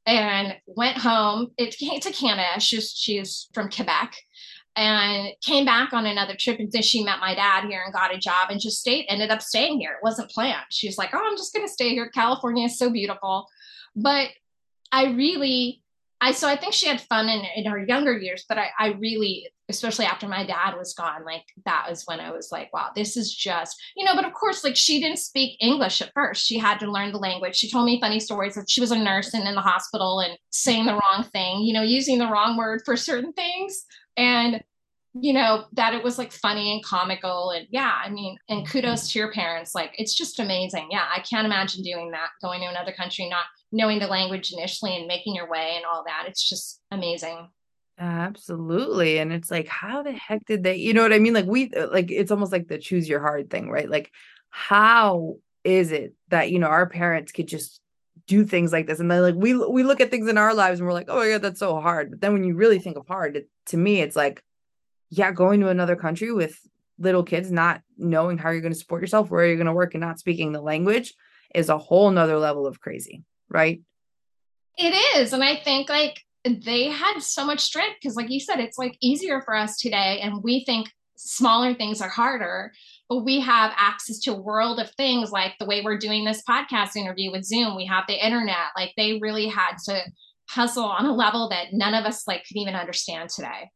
and 0.05 0.55
went 0.65 0.97
home. 0.97 1.51
It 1.57 1.77
came 1.77 1.99
to 1.99 2.11
canada. 2.11 2.59
She's 2.59 2.91
she's 2.91 3.49
from 3.53 3.69
quebec 3.69 4.15
and 4.75 5.29
came 5.43 5.65
back 5.65 5.93
on 5.93 6.05
another 6.05 6.35
trip. 6.35 6.59
And 6.59 6.71
then 6.71 6.81
she 6.81 7.03
met 7.03 7.19
my 7.19 7.35
dad 7.35 7.65
here 7.65 7.81
and 7.83 7.93
got 7.93 8.13
a 8.13 8.17
job 8.17 8.49
and 8.49 8.59
just 8.59 8.79
stayed 8.79 9.05
ended 9.09 9.29
up 9.29 9.41
staying 9.41 9.79
here. 9.79 9.91
It 9.91 10.03
wasn't 10.03 10.31
planned. 10.31 10.65
She 10.71 10.87
was 10.87 10.97
like 10.97 11.13
oh 11.13 11.21
i'm 11.23 11.37
just 11.37 11.53
going 11.53 11.67
to 11.67 11.71
stay 11.71 11.89
here. 11.89 12.09
California 12.09 12.65
is 12.65 12.77
so 12.77 12.89
beautiful. 12.89 13.47
But 13.95 14.29
i 14.91 15.05
really 15.11 15.83
I 16.21 16.33
so 16.33 16.47
I 16.47 16.55
think 16.55 16.73
she 16.73 16.87
had 16.87 17.01
fun 17.01 17.29
in, 17.29 17.41
in 17.55 17.65
her 17.65 17.83
younger 17.85 18.17
years, 18.17 18.45
but 18.47 18.57
I, 18.57 18.69
I 18.77 18.87
really, 18.99 19.47
especially 19.69 20.05
after 20.05 20.27
my 20.27 20.45
dad 20.45 20.75
was 20.77 20.93
gone, 20.93 21.23
like 21.25 21.45
that 21.65 21.85
was 21.89 22.03
when 22.05 22.19
I 22.19 22.31
was 22.31 22.49
like, 22.51 22.73
wow, 22.73 22.89
this 22.95 23.15
is 23.15 23.33
just, 23.33 23.81
you 23.95 24.03
know, 24.03 24.15
but 24.15 24.25
of 24.25 24.33
course, 24.33 24.63
like 24.63 24.75
she 24.75 24.99
didn't 24.99 25.19
speak 25.19 25.57
English 25.61 26.01
at 26.01 26.11
first. 26.13 26.45
She 26.45 26.57
had 26.57 26.79
to 26.79 26.91
learn 26.91 27.11
the 27.11 27.19
language. 27.19 27.55
She 27.55 27.69
told 27.69 27.85
me 27.85 28.01
funny 28.01 28.19
stories 28.19 28.55
that 28.55 28.69
she 28.69 28.81
was 28.81 28.91
a 28.91 28.97
nurse 28.97 29.33
and 29.33 29.47
in 29.47 29.55
the 29.55 29.61
hospital 29.61 30.19
and 30.19 30.37
saying 30.49 30.85
the 30.85 30.93
wrong 30.93 31.25
thing, 31.31 31.61
you 31.61 31.73
know, 31.73 31.83
using 31.83 32.17
the 32.17 32.29
wrong 32.29 32.57
word 32.57 32.81
for 32.85 32.97
certain 32.97 33.33
things. 33.33 33.85
And 34.17 34.63
you 35.19 35.33
know 35.33 35.65
that 35.73 35.95
it 35.95 36.03
was 36.03 36.19
like 36.19 36.31
funny 36.31 36.71
and 36.71 36.85
comical 36.85 37.49
and 37.49 37.65
yeah 37.71 37.95
i 38.05 38.09
mean 38.09 38.37
and 38.47 38.69
kudos 38.69 39.11
to 39.11 39.17
your 39.17 39.31
parents 39.31 39.73
like 39.73 39.91
it's 39.97 40.13
just 40.13 40.39
amazing 40.39 40.87
yeah 40.91 41.05
i 41.11 41.19
can't 41.21 41.47
imagine 41.47 41.81
doing 41.81 42.11
that 42.11 42.29
going 42.43 42.61
to 42.61 42.67
another 42.67 42.91
country 42.91 43.27
not 43.27 43.45
knowing 43.71 43.99
the 43.99 44.07
language 44.07 44.51
initially 44.51 44.95
and 44.95 45.07
making 45.07 45.35
your 45.35 45.49
way 45.49 45.73
and 45.75 45.85
all 45.85 46.03
that. 46.05 46.25
It's 46.27 46.47
just 46.47 46.81
amazing. 46.91 47.49
Absolutely. 47.99 49.19
And 49.19 49.33
it's 49.33 49.51
like, 49.51 49.67
how 49.67 50.03
the 50.03 50.13
heck 50.13 50.45
did 50.45 50.63
they, 50.63 50.75
you 50.75 50.93
know 50.93 51.03
what 51.03 51.13
I 51.13 51.19
mean? 51.19 51.33
Like, 51.33 51.45
we, 51.45 51.71
uh, 51.73 51.87
like, 51.91 52.09
it's 52.11 52.31
almost 52.31 52.51
like 52.51 52.67
the 52.67 52.77
choose 52.77 53.09
your 53.09 53.19
hard 53.19 53.49
thing, 53.49 53.69
right? 53.69 53.89
Like, 53.89 54.11
how 54.49 55.37
is 55.63 55.91
it 55.91 56.13
that, 56.29 56.49
you 56.49 56.59
know, 56.59 56.67
our 56.67 56.87
parents 56.87 57.31
could 57.31 57.47
just 57.47 57.81
do 58.25 58.45
things 58.45 58.71
like 58.71 58.87
this? 58.87 58.99
And 58.99 59.11
then, 59.11 59.21
like, 59.21 59.35
we, 59.35 59.53
we 59.53 59.83
look 59.83 59.99
at 59.99 60.11
things 60.11 60.29
in 60.29 60.37
our 60.37 60.53
lives 60.53 60.79
and 60.79 60.87
we're 60.87 60.93
like, 60.93 61.09
oh, 61.09 61.21
yeah, 61.21 61.39
that's 61.39 61.59
so 61.59 61.79
hard. 61.79 62.11
But 62.11 62.21
then 62.21 62.33
when 62.33 62.45
you 62.45 62.55
really 62.55 62.79
think 62.79 62.97
of 62.97 63.07
hard, 63.07 63.35
it, 63.35 63.49
to 63.67 63.77
me, 63.77 63.99
it's 63.99 64.15
like, 64.15 64.41
yeah, 65.09 65.31
going 65.31 65.59
to 65.59 65.69
another 65.69 65.97
country 65.97 66.31
with 66.31 66.57
little 66.97 67.23
kids, 67.23 67.51
not 67.51 67.81
knowing 67.97 68.37
how 68.37 68.51
you're 68.51 68.61
going 68.61 68.73
to 68.73 68.79
support 68.79 69.01
yourself, 69.01 69.29
where 69.29 69.45
you're 69.45 69.55
going 69.57 69.67
to 69.67 69.73
work, 69.73 69.93
and 69.93 70.01
not 70.01 70.19
speaking 70.19 70.51
the 70.51 70.61
language 70.61 71.13
is 71.53 71.69
a 71.69 71.77
whole 71.77 72.11
nother 72.11 72.37
level 72.37 72.65
of 72.65 72.79
crazy 72.79 73.23
right? 73.49 73.81
It 74.77 74.93
is. 75.17 75.33
And 75.33 75.43
I 75.43 75.57
think 75.57 75.89
like 75.89 76.23
they 76.49 76.89
had 76.89 77.19
so 77.19 77.45
much 77.45 77.59
strength 77.59 77.97
because, 78.01 78.15
like 78.15 78.29
you 78.29 78.39
said, 78.39 78.59
it's 78.59 78.77
like 78.77 78.97
easier 79.01 79.41
for 79.41 79.55
us 79.55 79.77
today. 79.77 80.19
And 80.21 80.43
we 80.43 80.63
think 80.65 80.89
smaller 81.17 81.73
things 81.73 82.01
are 82.01 82.09
harder, 82.09 82.71
but 83.09 83.25
we 83.25 83.39
have 83.41 83.73
access 83.75 84.19
to 84.19 84.31
a 84.31 84.41
world 84.41 84.79
of 84.79 84.89
things 84.91 85.31
like 85.31 85.53
the 85.59 85.65
way 85.65 85.81
we're 85.81 85.97
doing 85.97 86.23
this 86.23 86.43
podcast 86.47 86.95
interview 86.95 87.31
with 87.31 87.45
Zoom. 87.45 87.75
We 87.75 87.85
have 87.85 88.05
the 88.07 88.25
internet. 88.25 88.67
Like 88.75 88.93
they 88.95 89.19
really 89.19 89.47
had 89.47 89.75
to 89.85 90.01
hustle 90.49 90.85
on 90.85 91.05
a 91.05 91.13
level 91.13 91.49
that 91.49 91.73
none 91.73 91.93
of 91.93 92.05
us 92.05 92.27
like 92.27 92.45
could 92.47 92.57
even 92.57 92.75
understand 92.75 93.29
today. 93.29 93.69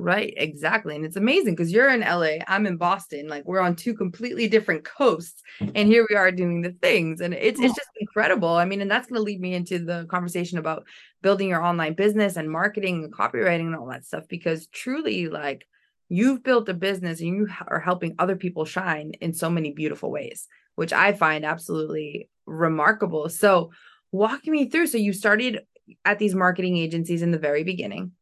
Right, 0.00 0.32
exactly. 0.36 0.94
And 0.94 1.04
it's 1.04 1.16
amazing 1.16 1.56
because 1.56 1.72
you're 1.72 1.88
in 1.88 2.02
LA, 2.02 2.44
I'm 2.46 2.66
in 2.66 2.76
Boston. 2.76 3.26
Like 3.26 3.44
we're 3.44 3.58
on 3.58 3.74
two 3.74 3.94
completely 3.94 4.46
different 4.46 4.84
coasts 4.84 5.42
and 5.60 5.88
here 5.88 6.06
we 6.08 6.14
are 6.14 6.30
doing 6.30 6.62
the 6.62 6.70
things 6.70 7.20
and 7.20 7.34
it's 7.34 7.58
it's 7.58 7.74
just 7.74 7.90
incredible. 7.98 8.50
I 8.50 8.64
mean, 8.64 8.80
and 8.80 8.88
that's 8.88 9.08
going 9.08 9.18
to 9.18 9.24
lead 9.24 9.40
me 9.40 9.54
into 9.54 9.80
the 9.80 10.06
conversation 10.08 10.58
about 10.58 10.84
building 11.20 11.48
your 11.48 11.64
online 11.64 11.94
business 11.94 12.36
and 12.36 12.48
marketing 12.48 13.02
and 13.02 13.12
copywriting 13.12 13.66
and 13.66 13.74
all 13.74 13.88
that 13.88 14.06
stuff 14.06 14.22
because 14.28 14.68
truly 14.68 15.26
like 15.28 15.66
you've 16.08 16.44
built 16.44 16.68
a 16.68 16.74
business 16.74 17.18
and 17.20 17.30
you 17.30 17.48
are 17.66 17.80
helping 17.80 18.14
other 18.20 18.36
people 18.36 18.64
shine 18.64 19.14
in 19.20 19.32
so 19.32 19.50
many 19.50 19.72
beautiful 19.72 20.12
ways, 20.12 20.46
which 20.76 20.92
I 20.92 21.12
find 21.12 21.44
absolutely 21.44 22.30
remarkable. 22.46 23.28
So, 23.30 23.72
walk 24.12 24.46
me 24.46 24.70
through 24.70 24.86
so 24.86 24.96
you 24.96 25.12
started 25.12 25.62
at 26.04 26.20
these 26.20 26.36
marketing 26.36 26.76
agencies 26.76 27.20
in 27.20 27.32
the 27.32 27.38
very 27.38 27.64
beginning 27.64 28.12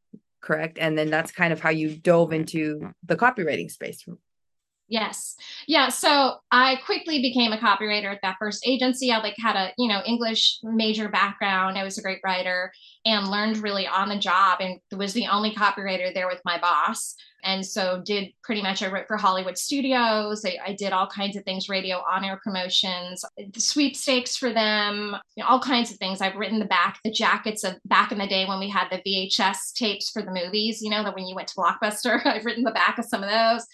correct? 0.47 0.79
And 0.81 0.97
then 0.97 1.11
that's 1.11 1.33
kind 1.33 1.53
of 1.53 1.61
how 1.61 1.71
you 1.71 1.97
dove 1.97 2.33
into 2.33 2.93
the 3.05 3.17
copywriting 3.17 3.71
space. 3.71 4.07
Yes. 4.89 5.35
Yeah. 5.67 5.89
So 5.89 6.37
I 6.53 6.77
quickly 6.85 7.21
became 7.21 7.53
a 7.53 7.59
copywriter 7.59 8.13
at 8.13 8.21
that 8.23 8.37
first 8.39 8.67
agency. 8.67 9.11
I 9.11 9.19
like 9.19 9.35
had 9.37 9.57
a, 9.57 9.73
you 9.79 9.89
know, 9.89 10.01
English 10.07 10.61
major 10.63 11.09
background. 11.09 11.77
I 11.77 11.83
was 11.83 11.99
a 11.99 12.03
great 12.03 12.21
writer 12.25 12.71
and 13.05 13.29
learned 13.29 13.59
really 13.59 13.87
on 13.87 14.09
the 14.09 14.19
job 14.19 14.61
and 14.61 14.79
was 14.97 15.13
the 15.13 15.27
only 15.27 15.53
copywriter 15.53 16.15
there 16.15 16.29
with 16.29 16.41
my 16.45 16.59
boss 16.59 17.17
and 17.47 17.65
so 17.65 18.03
did 18.05 18.33
pretty 18.43 18.61
much 18.61 18.83
i 18.83 18.91
wrote 18.91 19.07
for 19.07 19.17
hollywood 19.17 19.57
studios 19.57 20.45
i, 20.45 20.57
I 20.67 20.73
did 20.75 20.93
all 20.93 21.07
kinds 21.07 21.37
of 21.37 21.45
things 21.45 21.69
radio 21.69 21.99
on 21.99 22.25
air 22.25 22.41
promotions 22.43 23.25
sweepstakes 23.57 24.37
for 24.37 24.53
them 24.53 25.17
you 25.37 25.43
know, 25.43 25.49
all 25.49 25.61
kinds 25.61 25.91
of 25.91 25.99
things 25.99 26.21
i've 26.21 26.37
written 26.37 26.59
the 26.59 26.67
back 26.67 26.99
the 27.05 27.11
jackets 27.11 27.65
of 27.65 27.77
back 27.85 28.13
in 28.13 28.19
the 28.19 28.27
day 28.27 28.45
when 28.45 28.59
we 28.59 28.69
had 28.69 28.89
the 28.91 28.99
vhs 29.07 29.73
tapes 29.75 30.11
for 30.11 30.23
the 30.23 30.33
movies 30.33 30.83
you 30.83 30.91
know 30.91 31.03
that 31.03 31.15
when 31.15 31.27
you 31.27 31.35
went 31.35 31.49
to 31.49 31.55
blockbuster 31.55 32.21
i've 32.27 32.45
written 32.45 32.65
the 32.65 32.71
back 32.73 32.99
of 32.99 33.05
some 33.05 33.23
of 33.23 33.31
those 33.31 33.65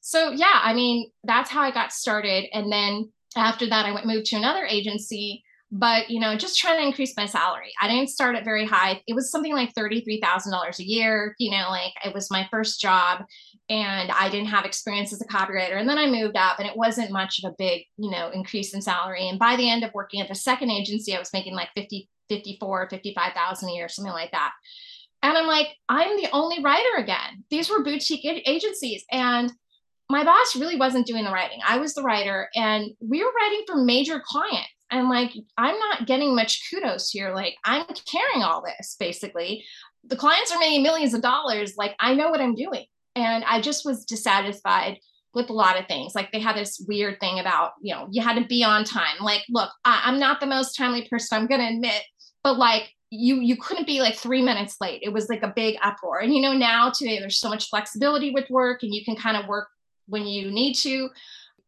so 0.00 0.30
yeah 0.30 0.60
i 0.62 0.72
mean 0.72 1.10
that's 1.24 1.50
how 1.50 1.62
i 1.62 1.70
got 1.70 1.92
started. 1.92 2.46
And 2.52 2.70
then 2.70 3.10
after 3.36 3.68
that 3.68 3.86
i 3.86 3.92
went 3.92 4.06
moved 4.06 4.26
to 4.26 4.36
another 4.36 4.64
agency 4.64 5.42
but 5.72 6.10
you 6.10 6.18
know 6.18 6.36
just 6.36 6.58
trying 6.58 6.78
to 6.78 6.86
increase 6.86 7.16
my 7.16 7.26
salary. 7.26 7.72
I 7.80 7.86
didn't 7.86 8.10
start 8.10 8.34
it 8.34 8.44
very 8.44 8.66
high. 8.66 9.00
It 9.06 9.14
was 9.14 9.30
something 9.30 9.52
like 9.52 9.72
$33000 9.74 10.78
a 10.78 10.84
year 10.84 11.34
you 11.38 11.50
know 11.50 11.68
like 11.70 11.92
it 12.04 12.14
was 12.14 12.30
my 12.30 12.46
first 12.50 12.80
job 12.80 13.24
and 13.68 14.10
i 14.10 14.28
didn't 14.28 14.48
have 14.48 14.64
experience 14.64 15.12
as 15.12 15.20
a 15.20 15.26
copywriter. 15.26 15.78
And 15.78 15.88
then 15.88 15.98
i 15.98 16.06
moved 16.06 16.36
up 16.36 16.58
and 16.58 16.68
it 16.68 16.76
wasn't 16.76 17.12
much 17.12 17.40
of 17.42 17.50
a 17.50 17.54
big 17.56 17.84
you 17.96 18.10
know 18.10 18.30
increase 18.30 18.74
in 18.74 18.82
salary. 18.82 19.28
And 19.28 19.38
by 19.38 19.56
the 19.56 19.70
end 19.70 19.84
of 19.84 19.94
working 19.94 20.20
at 20.20 20.28
the 20.28 20.34
second 20.34 20.70
agency 20.70 21.14
i 21.14 21.18
was 21.18 21.32
making 21.32 21.54
like 21.54 21.68
50 21.74 22.08
54 22.30 22.88
55000 22.90 23.68
a 23.68 23.72
year 23.72 23.88
something 23.88 24.12
like 24.12 24.30
that. 24.32 24.52
And 25.22 25.36
I'm 25.36 25.46
like, 25.46 25.68
I'm 25.88 26.16
the 26.16 26.30
only 26.32 26.62
writer 26.62 26.96
again. 26.96 27.44
These 27.50 27.68
were 27.68 27.84
boutique 27.84 28.24
agencies. 28.24 29.04
And 29.10 29.52
my 30.10 30.24
boss 30.24 30.56
really 30.56 30.76
wasn't 30.76 31.06
doing 31.06 31.24
the 31.24 31.30
writing. 31.30 31.60
I 31.66 31.78
was 31.78 31.94
the 31.94 32.02
writer, 32.02 32.48
and 32.54 32.90
we 33.00 33.24
were 33.24 33.30
writing 33.40 33.64
for 33.66 33.76
major 33.76 34.20
clients. 34.24 34.68
And 34.90 35.08
like, 35.08 35.30
I'm 35.56 35.78
not 35.78 36.06
getting 36.06 36.34
much 36.34 36.68
kudos 36.68 37.10
here. 37.10 37.32
Like, 37.32 37.54
I'm 37.64 37.86
carrying 38.10 38.42
all 38.42 38.62
this 38.62 38.96
basically. 38.98 39.64
The 40.04 40.16
clients 40.16 40.50
are 40.50 40.58
making 40.58 40.82
millions 40.82 41.14
of 41.14 41.22
dollars. 41.22 41.76
Like, 41.76 41.94
I 42.00 42.14
know 42.14 42.30
what 42.30 42.40
I'm 42.40 42.56
doing. 42.56 42.86
And 43.14 43.44
I 43.44 43.60
just 43.60 43.84
was 43.84 44.04
dissatisfied 44.04 44.98
with 45.32 45.48
a 45.48 45.52
lot 45.52 45.78
of 45.78 45.86
things. 45.86 46.16
Like, 46.16 46.32
they 46.32 46.40
had 46.40 46.56
this 46.56 46.84
weird 46.88 47.20
thing 47.20 47.38
about, 47.38 47.72
you 47.80 47.94
know, 47.94 48.08
you 48.10 48.20
had 48.20 48.34
to 48.34 48.44
be 48.46 48.64
on 48.64 48.82
time. 48.82 49.22
Like, 49.22 49.44
look, 49.48 49.70
I- 49.84 50.02
I'm 50.06 50.18
not 50.18 50.40
the 50.40 50.46
most 50.46 50.76
timely 50.76 51.06
person, 51.08 51.38
I'm 51.38 51.46
going 51.46 51.60
to 51.60 51.72
admit, 51.72 52.02
but 52.42 52.58
like, 52.58 52.90
you 53.12 53.40
you 53.40 53.56
couldn't 53.56 53.88
be 53.88 54.00
like 54.00 54.14
three 54.14 54.40
minutes 54.40 54.76
late 54.80 55.00
it 55.02 55.12
was 55.12 55.28
like 55.28 55.42
a 55.42 55.52
big 55.56 55.76
uproar 55.82 56.20
and 56.20 56.32
you 56.32 56.40
know 56.40 56.52
now 56.52 56.90
today 56.90 57.18
there's 57.18 57.40
so 57.40 57.48
much 57.48 57.68
flexibility 57.68 58.30
with 58.30 58.48
work 58.50 58.84
and 58.84 58.94
you 58.94 59.04
can 59.04 59.16
kind 59.16 59.36
of 59.36 59.48
work 59.48 59.66
when 60.10 60.26
you 60.26 60.50
need 60.50 60.74
to 60.74 61.08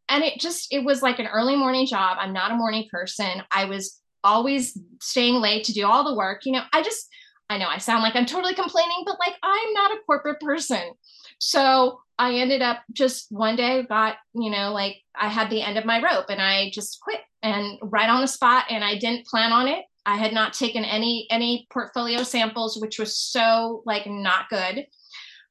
and 0.09 0.23
it 0.23 0.39
just 0.39 0.73
it 0.73 0.85
was 0.85 1.03
like 1.03 1.19
an 1.19 1.27
early 1.27 1.57
morning 1.57 1.87
job 1.87 2.17
i'm 2.21 2.33
not 2.33 2.53
a 2.53 2.57
morning 2.57 2.87
person 2.91 3.43
i 3.51 3.65
was 3.65 4.01
always 4.25 4.79
staying 5.01 5.37
late 5.37 5.65
to 5.65 5.73
do 5.73 5.87
all 5.87 6.05
the 6.05 6.17
work 6.17 6.45
you 6.45 6.53
know 6.53 6.63
i 6.73 6.83
just 6.83 7.09
i 7.51 7.57
know 7.59 7.69
i 7.69 7.79
sound 7.79 8.03
like 8.03 8.15
i'm 8.15 8.27
totally 8.27 8.55
complaining 8.55 9.03
but 9.07 9.19
like 9.19 9.37
i'm 9.43 9.73
not 9.73 9.93
a 9.93 10.01
corporate 10.07 10.41
person 10.41 10.93
so 11.39 12.01
i 12.19 12.35
ended 12.35 12.63
up 12.63 12.83
just 12.93 13.27
one 13.31 13.57
day 13.57 13.85
got 13.89 14.17
you 14.35 14.51
know 14.51 14.73
like 14.73 14.97
i 15.17 15.29
had 15.29 15.51
the 15.51 15.63
end 15.63 15.79
of 15.79 15.85
my 15.85 16.03
rope 16.03 16.27
and 16.29 16.41
i 16.41 16.71
just 16.71 17.01
quit 17.01 17.21
and 17.43 17.79
right 17.83 18.09
on 18.09 18.21
the 18.21 18.29
spot 18.29 18.65
and 18.71 18.85
i 18.85 18.97
didn't 18.97 19.27
plan 19.27 19.53
on 19.53 19.67
it 19.67 19.85
I 20.05 20.17
had 20.17 20.33
not 20.33 20.53
taken 20.53 20.85
any 20.85 21.27
any 21.31 21.67
portfolio 21.71 22.23
samples, 22.23 22.79
which 22.81 22.99
was 22.99 23.17
so 23.17 23.83
like 23.87 24.07
not 24.07 24.49
good. 24.49 24.87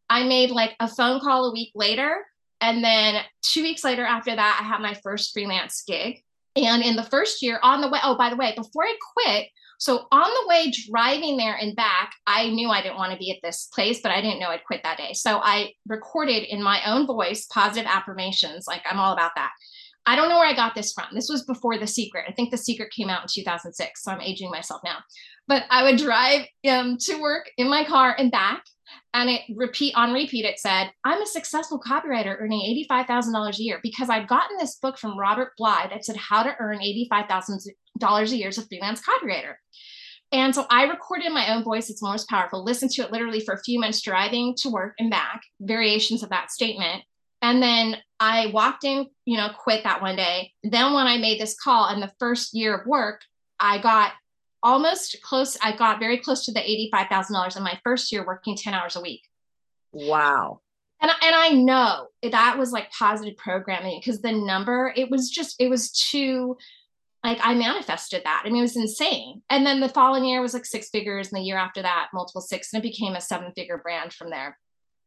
I 0.09 0.23
made 0.23 0.51
like 0.51 0.75
a 0.79 0.87
phone 0.87 1.21
call 1.21 1.45
a 1.45 1.53
week 1.53 1.71
later. 1.73 2.25
And 2.61 2.83
then 2.83 3.23
two 3.41 3.63
weeks 3.63 3.83
later 3.83 4.05
after 4.05 4.35
that, 4.35 4.59
I 4.61 4.63
had 4.63 4.81
my 4.81 4.93
first 4.93 5.33
freelance 5.33 5.83
gig. 5.87 6.23
And 6.55 6.83
in 6.83 6.95
the 6.95 7.03
first 7.03 7.41
year, 7.41 7.59
on 7.63 7.81
the 7.81 7.89
way, 7.89 7.99
oh, 8.03 8.17
by 8.17 8.29
the 8.29 8.35
way, 8.35 8.53
before 8.55 8.83
I 8.83 8.95
quit, 9.13 9.47
so 9.79 10.05
on 10.11 10.29
the 10.29 10.47
way 10.47 10.71
driving 10.91 11.37
there 11.37 11.55
and 11.55 11.75
back, 11.75 12.13
I 12.27 12.49
knew 12.49 12.69
I 12.69 12.83
didn't 12.83 12.97
want 12.97 13.13
to 13.13 13.17
be 13.17 13.31
at 13.31 13.39
this 13.41 13.67
place, 13.73 13.99
but 14.01 14.11
I 14.11 14.21
didn't 14.21 14.39
know 14.39 14.49
I'd 14.49 14.63
quit 14.63 14.83
that 14.83 14.99
day. 14.99 15.13
So 15.13 15.39
I 15.41 15.71
recorded 15.87 16.43
in 16.43 16.61
my 16.61 16.81
own 16.85 17.07
voice 17.07 17.47
positive 17.47 17.89
affirmations. 17.91 18.67
Like 18.67 18.83
I'm 18.87 18.99
all 18.99 19.13
about 19.13 19.31
that. 19.35 19.51
I 20.05 20.15
don't 20.15 20.29
know 20.29 20.37
where 20.37 20.47
I 20.47 20.55
got 20.55 20.75
this 20.75 20.93
from. 20.93 21.05
This 21.13 21.29
was 21.29 21.45
before 21.45 21.77
The 21.77 21.87
Secret. 21.87 22.25
I 22.27 22.31
think 22.31 22.51
The 22.51 22.57
Secret 22.57 22.91
came 22.91 23.09
out 23.09 23.23
in 23.23 23.27
2006, 23.27 24.03
so 24.03 24.11
I'm 24.11 24.21
aging 24.21 24.51
myself 24.51 24.81
now. 24.83 24.97
But 25.47 25.65
I 25.69 25.83
would 25.83 25.97
drive 25.97 26.45
um, 26.69 26.97
to 26.97 27.21
work 27.21 27.49
in 27.57 27.67
my 27.67 27.83
car 27.83 28.15
and 28.17 28.31
back, 28.31 28.63
and 29.13 29.29
it 29.29 29.41
repeat 29.55 29.93
on 29.95 30.13
repeat. 30.13 30.45
It 30.45 30.59
said, 30.59 30.91
"I'm 31.03 31.21
a 31.21 31.25
successful 31.25 31.79
copywriter 31.79 32.39
earning 32.39 32.61
eighty-five 32.61 33.07
thousand 33.07 33.33
dollars 33.33 33.59
a 33.59 33.63
year 33.63 33.79
because 33.83 34.09
I'd 34.09 34.27
gotten 34.27 34.57
this 34.57 34.77
book 34.77 34.97
from 34.97 35.19
Robert 35.19 35.53
Bly 35.57 35.87
that 35.89 36.05
said 36.05 36.17
how 36.17 36.43
to 36.43 36.55
earn 36.59 36.81
eighty-five 36.81 37.27
thousand 37.27 37.59
dollars 37.97 38.31
a 38.31 38.37
year 38.37 38.49
as 38.49 38.57
a 38.57 38.65
freelance 38.67 39.01
copywriter." 39.01 39.55
And 40.33 40.55
so 40.55 40.65
I 40.69 40.83
recorded 40.83 41.31
my 41.33 41.53
own 41.53 41.63
voice. 41.63 41.89
It's 41.89 42.01
most 42.01 42.29
powerful. 42.29 42.63
Listen 42.63 42.87
to 42.89 43.01
it 43.01 43.11
literally 43.11 43.41
for 43.41 43.53
a 43.53 43.63
few 43.63 43.79
minutes 43.79 44.01
driving 44.01 44.55
to 44.59 44.69
work 44.69 44.93
and 44.97 45.11
back, 45.11 45.41
variations 45.59 46.23
of 46.23 46.29
that 46.29 46.51
statement. 46.51 47.03
And 47.41 47.61
then 47.61 47.97
I 48.19 48.47
walked 48.53 48.85
in, 48.85 49.07
you 49.25 49.35
know, 49.35 49.49
quit 49.57 49.83
that 49.83 50.01
one 50.01 50.15
day. 50.15 50.53
Then 50.63 50.93
when 50.93 51.07
I 51.07 51.17
made 51.17 51.41
this 51.41 51.57
call 51.59 51.93
in 51.93 51.99
the 51.99 52.13
first 52.19 52.53
year 52.53 52.75
of 52.75 52.87
work, 52.87 53.21
I 53.59 53.79
got 53.79 54.13
almost 54.63 55.21
close. 55.21 55.57
I 55.61 55.75
got 55.75 55.99
very 55.99 56.17
close 56.17 56.45
to 56.45 56.51
the 56.51 56.59
$85,000 56.93 57.57
in 57.57 57.63
my 57.63 57.79
first 57.83 58.11
year 58.11 58.25
working 58.25 58.55
10 58.55 58.73
hours 58.73 58.95
a 58.95 59.01
week. 59.01 59.27
Wow. 59.91 60.61
And, 61.01 61.11
and 61.21 61.35
I 61.35 61.49
know 61.49 62.07
that 62.23 62.57
was 62.57 62.71
like 62.71 62.91
positive 62.91 63.37
programming 63.37 63.99
because 63.99 64.21
the 64.21 64.31
number, 64.31 64.93
it 64.95 65.09
was 65.09 65.29
just, 65.29 65.55
it 65.59 65.67
was 65.67 65.91
too, 65.91 66.57
like 67.23 67.39
I 67.41 67.55
manifested 67.55 68.21
that. 68.23 68.43
I 68.45 68.49
mean, 68.49 68.59
it 68.59 68.61
was 68.61 68.77
insane. 68.77 69.41
And 69.49 69.65
then 69.65 69.79
the 69.79 69.89
following 69.89 70.25
year 70.25 70.41
was 70.41 70.53
like 70.53 70.65
six 70.65 70.89
figures. 70.89 71.31
And 71.31 71.39
the 71.39 71.45
year 71.45 71.57
after 71.57 71.81
that, 71.81 72.09
multiple 72.13 72.41
six. 72.41 72.71
And 72.71 72.83
it 72.83 72.87
became 72.87 73.15
a 73.15 73.21
seven 73.21 73.51
figure 73.53 73.79
brand 73.79 74.13
from 74.13 74.29
there. 74.29 74.57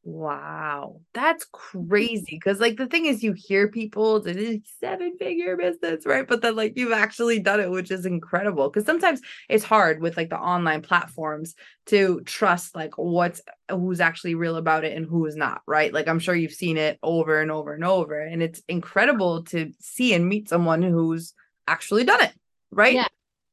Wow, 0.07 1.01
that's 1.15 1.47
crazy. 1.51 2.27
Because, 2.33 2.61
like, 2.61 2.77
the 2.77 2.87
thing 2.87 3.07
is, 3.07 3.23
you 3.23 3.33
hear 3.33 3.69
people, 3.69 4.23
seven 4.23 5.17
figure 5.17 5.57
business, 5.57 6.05
right? 6.05 6.29
But 6.29 6.43
then, 6.43 6.57
like, 6.57 6.75
you've 6.77 6.93
actually 6.93 7.39
done 7.39 7.59
it, 7.59 7.71
which 7.71 7.91
is 7.91 8.05
incredible. 8.05 8.69
Because 8.69 8.85
sometimes 8.85 9.23
it's 9.49 9.65
hard 9.65 10.03
with 10.03 10.19
like 10.19 10.29
the 10.29 10.39
online 10.39 10.83
platforms 10.83 11.55
to 11.87 12.21
trust, 12.27 12.77
like, 12.77 12.99
what's 12.99 13.41
who's 13.71 14.01
actually 14.01 14.35
real 14.35 14.57
about 14.57 14.85
it 14.85 14.95
and 14.95 15.07
who 15.07 15.25
is 15.25 15.37
not, 15.37 15.63
right? 15.67 15.91
Like, 15.91 16.07
I'm 16.07 16.19
sure 16.19 16.35
you've 16.35 16.53
seen 16.53 16.77
it 16.77 16.99
over 17.03 17.41
and 17.41 17.51
over 17.51 17.73
and 17.73 17.85
over. 17.85 18.21
And 18.21 18.43
it's 18.43 18.63
incredible 18.69 19.45
to 19.45 19.73
see 19.81 20.13
and 20.13 20.29
meet 20.29 20.51
someone 20.51 20.83
who's 20.83 21.33
actually 21.67 22.05
done 22.05 22.23
it, 22.23 22.35
right? 22.71 22.95
Yeah. 22.95 23.09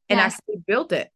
And 0.09 0.19
yes. 0.19 0.33
actually 0.33 0.63
built 0.67 0.91
it. 0.91 1.11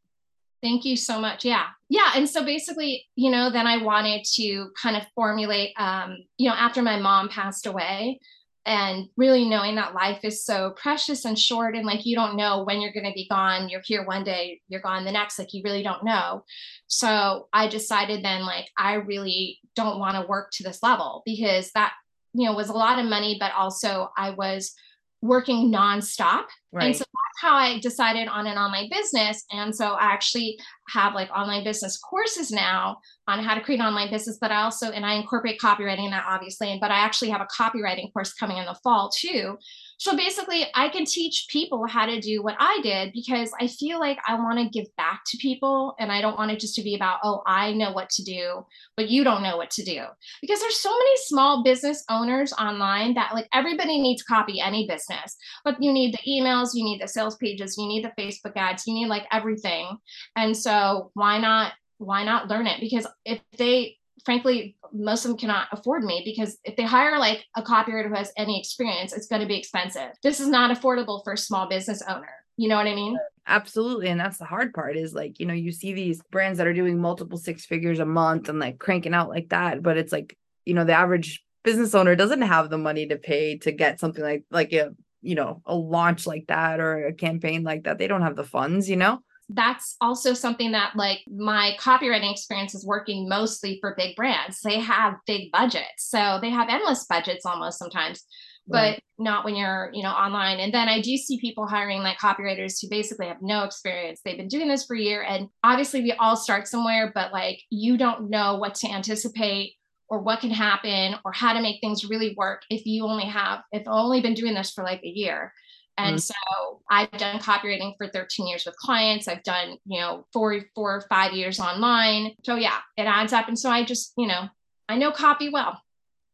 Thank 0.64 0.86
you 0.86 0.96
so 0.96 1.20
much. 1.20 1.44
Yeah. 1.44 1.66
Yeah. 1.90 2.12
And 2.16 2.28
so 2.28 2.44
basically, 2.44 3.06
you 3.16 3.30
know, 3.30 3.52
then 3.52 3.68
I 3.68 3.84
wanted 3.84 4.26
to 4.36 4.72
kind 4.82 4.98
of 4.98 5.04
formulate, 5.14 5.72
um, 5.78 6.18
you 6.38 6.50
know, 6.50 6.56
after 6.56 6.82
my 6.82 7.00
mom 7.00 7.30
passed 7.30 7.68
away 7.68 8.20
and 8.66 9.08
really 9.16 9.48
knowing 9.48 9.76
that 9.76 9.94
life 9.94 10.22
is 10.24 10.44
so 10.44 10.72
precious 10.72 11.26
and 11.26 11.38
short 11.38 11.76
and 11.76 11.86
like 11.86 12.04
you 12.04 12.16
don't 12.16 12.36
know 12.36 12.64
when 12.64 12.82
you're 12.82 12.92
going 12.92 13.06
to 13.06 13.14
be 13.14 13.28
gone. 13.30 13.70
You're 13.70 13.84
here 13.86 14.04
one 14.04 14.24
day, 14.24 14.62
you're 14.68 14.82
gone 14.82 15.06
the 15.06 15.12
next, 15.12 15.38
like 15.38 15.54
you 15.54 15.62
really 15.64 15.84
don't 15.84 16.04
know. 16.04 16.44
So 16.88 17.48
I 17.54 17.68
decided 17.68 18.26
then, 18.26 18.44
like, 18.44 18.70
I 18.78 18.96
really 18.96 19.60
don't 19.76 20.00
want 20.00 20.16
to 20.16 20.28
work 20.28 20.50
to 20.54 20.64
this 20.64 20.82
level 20.82 21.22
because 21.26 21.72
that, 21.74 21.94
you 22.34 22.46
know, 22.46 22.56
was 22.56 22.70
a 22.70 22.74
lot 22.74 22.98
of 22.98 23.06
money, 23.06 23.38
but 23.40 23.54
also 23.54 24.10
I 24.18 24.32
was 24.32 24.74
working 25.22 25.72
nonstop. 25.72 26.46
Right. 26.72 26.88
And 26.88 26.96
so 26.96 27.04
that's 27.04 27.42
how 27.42 27.56
I 27.56 27.80
decided 27.80 28.28
on 28.28 28.48
an 28.48 28.58
online 28.58 28.90
business. 28.92 29.44
And 29.52 29.76
so 29.76 29.94
I 29.94 30.06
actually 30.06 30.60
have 30.90 31.16
like 31.16 31.30
online 31.32 31.64
business 31.64 31.98
courses 31.98 32.52
now 32.52 32.98
on 33.28 33.44
how 33.44 33.56
to 33.56 33.62
create 33.62 33.80
an 33.80 33.86
online 33.86 34.12
business, 34.12 34.38
but 34.40 34.52
I 34.52 34.64
also, 34.64 34.92
and 34.92 35.06
I 35.06 35.14
incorporate 35.14 35.60
copywriting 35.60 36.06
in 36.06 36.12
that 36.12 36.26
obviously, 36.28 36.78
but 36.80 36.92
I 36.92 37.00
actually 37.00 37.32
have 37.32 37.42
a 37.42 37.48
copywriting 37.48 38.12
course 38.14 38.34
coming 38.34 38.58
in 38.58 38.66
the 38.66 38.76
fall 38.84 39.10
too, 39.10 39.58
so 39.98 40.16
basically, 40.16 40.66
I 40.76 40.90
can 40.90 41.06
teach 41.06 41.48
people 41.50 41.86
how 41.88 42.06
to 42.06 42.20
do 42.20 42.44
what 42.44 42.56
I 42.60 42.80
did 42.84 43.14
because 43.14 43.52
I 43.60 43.68
feel 43.68 44.00
like 44.00 44.20
I 44.28 44.36
want 44.36 44.60
to 44.60 44.70
give 44.70 44.88
back 44.98 45.22
to 45.28 45.38
people 45.38 45.96
and 46.00 46.12
I 46.12 46.22
don't 46.22 46.38
want 46.38 46.52
it 46.52 46.60
just 46.60 46.76
to 46.76 46.84
be 46.84 46.96
about, 46.96 47.20
oh, 47.24 47.42
I 47.46 47.74
know 47.74 47.92
what 47.92 48.10
to 48.12 48.24
do, 48.24 48.66
but 48.98 49.10
you 49.10 49.24
don't 49.24 49.44
know 49.44 49.58
what 49.58 49.72
to 49.72 49.84
do. 49.84 50.04
Because 50.42 50.60
there's 50.60 50.80
so 50.80 50.92
many 50.92 51.18
small 51.18 51.64
business 51.64 52.04
owners 52.10 52.54
online 52.54 53.14
that 53.14 53.34
like 53.34 53.48
everybody 53.54 54.02
needs 54.02 54.24
copy 54.24 54.60
any 54.60 54.88
business, 54.88 55.36
but 55.64 55.82
you 55.82 55.94
need 55.94 56.14
the 56.14 56.30
emails, 56.30 56.70
you 56.74 56.84
need 56.84 57.02
the 57.02 57.08
sales 57.08 57.38
pages, 57.38 57.76
you 57.78 57.88
need 57.88 58.04
the 58.04 58.22
Facebook 58.22 58.54
ads, 58.56 58.86
you 58.86 58.94
need 58.94 59.08
like 59.08 59.26
everything. 59.32 59.98
And 60.36 60.56
so 60.56 61.12
why 61.14 61.40
not 61.40 61.74
why 61.98 62.26
not 62.26 62.50
learn 62.50 62.68
it? 62.68 62.82
Because 62.82 63.08
if 63.24 63.40
they 63.58 63.98
frankly, 64.26 64.76
most 64.92 65.24
of 65.24 65.30
them 65.30 65.38
cannot 65.38 65.68
afford 65.72 66.04
me 66.04 66.24
because 66.26 66.58
if 66.64 66.76
they 66.76 66.84
hire 66.84 67.18
like 67.20 67.46
a 67.56 67.62
copywriter 67.62 68.10
who 68.10 68.16
has 68.16 68.32
any 68.38 68.60
experience, 68.60 69.14
it's 69.14 69.28
going 69.28 69.42
to 69.42 69.48
be 69.48 69.58
expensive. 69.58 70.10
This 70.24 70.40
is 70.40 70.48
not 70.48 70.76
affordable 70.76 71.24
for 71.24 71.34
a 71.34 71.38
small 71.38 71.68
business 71.68 72.02
owner. 72.08 72.30
You 72.58 72.70
know 72.70 72.78
what 72.78 72.88
I 72.88 72.96
mean? 72.96 73.18
Absolutely. 73.48 74.08
And 74.08 74.20
that's 74.20 74.38
the 74.38 74.46
hard 74.46 74.74
part 74.74 74.98
is 74.98 75.14
like, 75.14 75.40
you 75.40 75.46
know, 75.46 75.54
you 75.54 75.72
see 75.72 75.94
these 75.94 76.22
brands 76.32 76.58
that 76.58 76.68
are 76.68 76.74
doing 76.74 77.00
multiple 77.00 77.38
six 77.38 77.66
figures 77.66 78.00
a 78.00 78.06
month 78.06 78.50
and 78.50 78.60
like 78.60 78.80
cranking 78.80 79.14
out 79.14 79.30
like 79.30 79.50
that. 79.50 79.84
But 79.84 79.98
it's 79.98 80.12
like, 80.12 80.38
you 80.66 80.74
know, 80.74 80.86
the 80.86 80.94
average 80.94 81.44
business 81.64 81.94
owner 81.94 82.16
doesn't 82.16 82.44
have 82.44 82.70
the 82.70 82.78
money 82.78 83.08
to 83.08 83.18
pay 83.18 83.58
to 83.58 83.72
get 83.72 84.00
something 84.00 84.24
like 84.24 84.44
like 84.52 84.72
a 84.72 84.92
you 85.22 85.34
know 85.34 85.62
a 85.66 85.76
launch 85.76 86.28
like 86.28 86.46
that 86.48 86.80
or 86.80 87.08
a 87.08 87.14
campaign 87.14 87.64
like 87.64 87.84
that 87.84 87.98
they 87.98 88.08
don't 88.08 88.22
have 88.22 88.36
the 88.36 88.44
funds 88.44 88.88
you 88.88 88.96
know 88.96 89.20
that's 89.50 89.96
also 90.02 90.34
something 90.34 90.72
that 90.72 90.96
like 90.96 91.20
my 91.28 91.78
copywriting 91.80 92.32
experience 92.32 92.74
is 92.74 92.86
working 92.86 93.30
mostly 93.30 93.78
for 93.80 93.94
big 93.96 94.16
brands. 94.16 94.60
They 94.62 94.80
have 94.80 95.16
big 95.28 95.52
budgets 95.52 96.10
so 96.10 96.40
they 96.42 96.50
have 96.50 96.70
endless 96.70 97.06
budgets 97.06 97.46
almost 97.46 97.80
sometimes 97.80 98.26
but 98.68 99.00
not 99.18 99.46
when 99.46 99.56
you're 99.56 99.92
you 99.94 100.04
know 100.04 100.10
online. 100.10 100.60
And 100.60 100.74
then 100.74 100.88
i 100.88 101.02
do 101.02 101.16
see 101.18 101.40
people 101.40 101.68
hiring 101.68 102.02
like 102.02 102.18
copywriters 102.18 102.82
who 102.82 102.90
basically 102.90 103.28
have 103.28 103.42
no 103.42 103.64
experience. 103.64 104.22
They've 104.24 104.38
been 104.38 104.48
doing 104.48 104.68
this 104.68 104.86
for 104.86 104.96
a 104.96 105.02
year 105.02 105.24
and 105.24 105.50
obviously 105.64 106.02
we 106.02 106.14
all 106.14 106.36
start 106.36 106.68
somewhere 106.68 107.12
but 107.14 107.32
like 107.32 107.62
you 107.70 107.98
don't 107.98 108.30
know 108.30 108.56
what 108.56 108.76
to 108.76 108.90
anticipate 108.90 109.74
or 110.10 110.22
what 110.22 110.40
can 110.40 110.52
happen 110.52 111.16
or 111.24 111.32
how 111.32 111.54
to 111.54 111.62
make 111.62 111.82
things 111.82 112.06
really 112.06 112.36
work 112.38 112.62
if 112.70 112.86
you 112.86 113.06
only 113.06 113.26
have 113.26 113.62
if 113.72 113.84
only 113.88 114.22
been 114.22 114.34
doing 114.34 114.54
this 114.54 114.72
for 114.72 114.84
like 114.84 115.02
a 115.04 115.08
year 115.08 115.54
and 115.98 116.18
mm-hmm. 116.18 116.18
so 116.18 116.82
I've 116.90 117.12
done 117.12 117.40
copywriting 117.40 117.94
for 117.98 118.08
13 118.08 118.48
years 118.48 118.66
with 118.66 118.76
clients. 118.76 119.28
I've 119.28 119.44
done, 119.44 119.78
you 119.86 120.00
know, 120.00 120.26
four, 120.34 120.60
four 120.74 120.96
or 120.96 121.02
five 121.10 121.34
years 121.34 121.60
online. 121.60 122.34
So 122.44 122.56
yeah, 122.56 122.80
it 122.98 123.04
adds 123.04 123.32
up. 123.34 123.48
And 123.48 123.58
so 123.58 123.70
I 123.70 123.84
just, 123.84 124.14
you 124.18 124.28
know, 124.28 124.50
I 124.90 124.98
know 124.98 125.12
copy 125.12 125.50
well. 125.50 125.82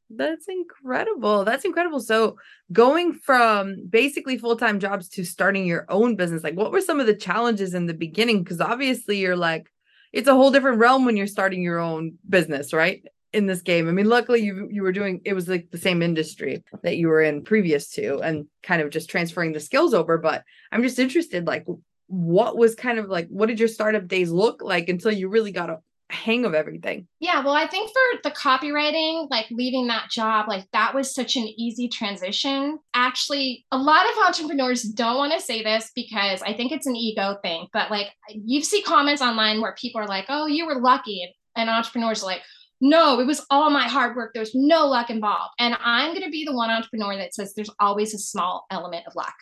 That's 0.10 0.48
incredible. 0.48 1.46
That's 1.46 1.64
incredible. 1.64 2.02
So 2.02 2.38
going 2.72 3.14
from 3.14 3.88
basically 3.88 4.38
full-time 4.38 4.80
jobs 4.80 5.08
to 5.10 5.24
starting 5.24 5.66
your 5.66 5.86
own 5.90 6.16
business, 6.16 6.44
like 6.44 6.56
what 6.56 6.72
were 6.72 6.82
some 6.82 7.00
of 7.00 7.06
the 7.06 7.16
challenges 7.16 7.74
in 7.74 7.86
the 7.86 7.94
beginning? 7.94 8.44
Because 8.44 8.60
obviously 8.60 9.20
you're 9.20 9.38
like, 9.38 9.72
it's 10.12 10.28
a 10.28 10.34
whole 10.34 10.52
different 10.52 10.80
realm 10.80 11.06
when 11.06 11.16
you're 11.16 11.28
starting 11.28 11.62
your 11.62 11.80
own 11.80 12.18
business, 12.28 12.74
right? 12.74 13.06
In 13.34 13.46
this 13.46 13.62
game. 13.62 13.88
I 13.88 13.92
mean, 13.92 14.10
luckily 14.10 14.42
you 14.42 14.68
you 14.70 14.84
were 14.84 14.92
doing 14.92 15.22
it 15.24 15.34
was 15.34 15.48
like 15.48 15.72
the 15.72 15.78
same 15.78 16.02
industry 16.02 16.64
that 16.84 16.98
you 16.98 17.08
were 17.08 17.22
in 17.22 17.44
previous 17.44 17.90
to 17.92 18.20
and 18.20 18.46
kind 18.62 18.82
of 18.82 18.90
just 18.90 19.10
transferring 19.10 19.54
the 19.54 19.60
skills 19.60 19.94
over. 19.94 20.18
But 20.18 20.44
I'm 20.72 20.84
just 20.84 21.00
interested, 21.00 21.48
like 21.48 21.66
what 22.08 22.58
was 22.58 22.76
kind 22.76 23.00
of 23.00 23.08
like 23.08 23.28
what 23.30 23.48
did 23.48 23.60
your 23.60 23.70
startup 23.70 24.08
days 24.08 24.32
look 24.32 24.62
like 24.62 24.90
until 24.90 25.14
you 25.14 25.30
really 25.30 25.54
got 25.54 25.70
a 25.70 25.80
hang 26.10 26.46
of 26.46 26.54
everything? 26.54 27.08
Yeah, 27.20 27.44
well, 27.44 27.54
I 27.54 27.68
think 27.68 27.90
for 27.90 28.30
the 28.30 28.36
copywriting, 28.36 29.30
like 29.32 29.46
leaving 29.50 29.88
that 29.88 30.10
job, 30.10 30.48
like 30.48 30.68
that 30.74 30.94
was 30.94 31.16
such 31.16 31.36
an 31.36 31.48
easy 31.58 31.88
transition. 31.88 32.80
Actually, 32.94 33.66
a 33.72 33.78
lot 33.78 34.06
of 34.06 34.28
entrepreneurs 34.28 34.84
don't 34.84 35.18
want 35.18 35.34
to 35.34 35.40
say 35.40 35.64
this 35.64 35.90
because 35.96 36.42
I 36.42 36.54
think 36.54 36.72
it's 36.72 36.88
an 36.88 36.96
ego 36.96 37.38
thing, 37.42 37.68
but 37.72 37.90
like 37.90 38.08
you 38.30 38.62
see 38.62 38.82
comments 38.82 39.22
online 39.22 39.62
where 39.62 39.76
people 39.80 40.02
are 40.02 40.08
like, 40.08 40.26
oh, 40.30 40.48
you 40.48 40.66
were 40.66 40.82
lucky. 40.82 41.34
And 41.56 41.70
entrepreneurs 41.70 42.24
are 42.24 42.28
like, 42.28 42.42
no, 42.82 43.20
it 43.20 43.28
was 43.28 43.46
all 43.52 43.70
my 43.70 43.88
hard 43.88 44.16
work. 44.16 44.34
There 44.34 44.42
was 44.42 44.56
no 44.56 44.88
luck 44.88 45.12
involved. 45.12 45.54
And 45.60 45.78
I'm 45.80 46.12
going 46.12 46.26
to 46.26 46.32
be 46.32 46.44
the 46.44 46.56
one 46.56 46.72
entrepreneur 46.72 47.16
that 47.16 47.36
says 47.36 47.54
there's 47.54 47.70
always 47.80 48.16
a 48.16 48.18
small 48.18 48.66
element 48.72 49.06
of 49.06 49.16
luck. 49.16 49.36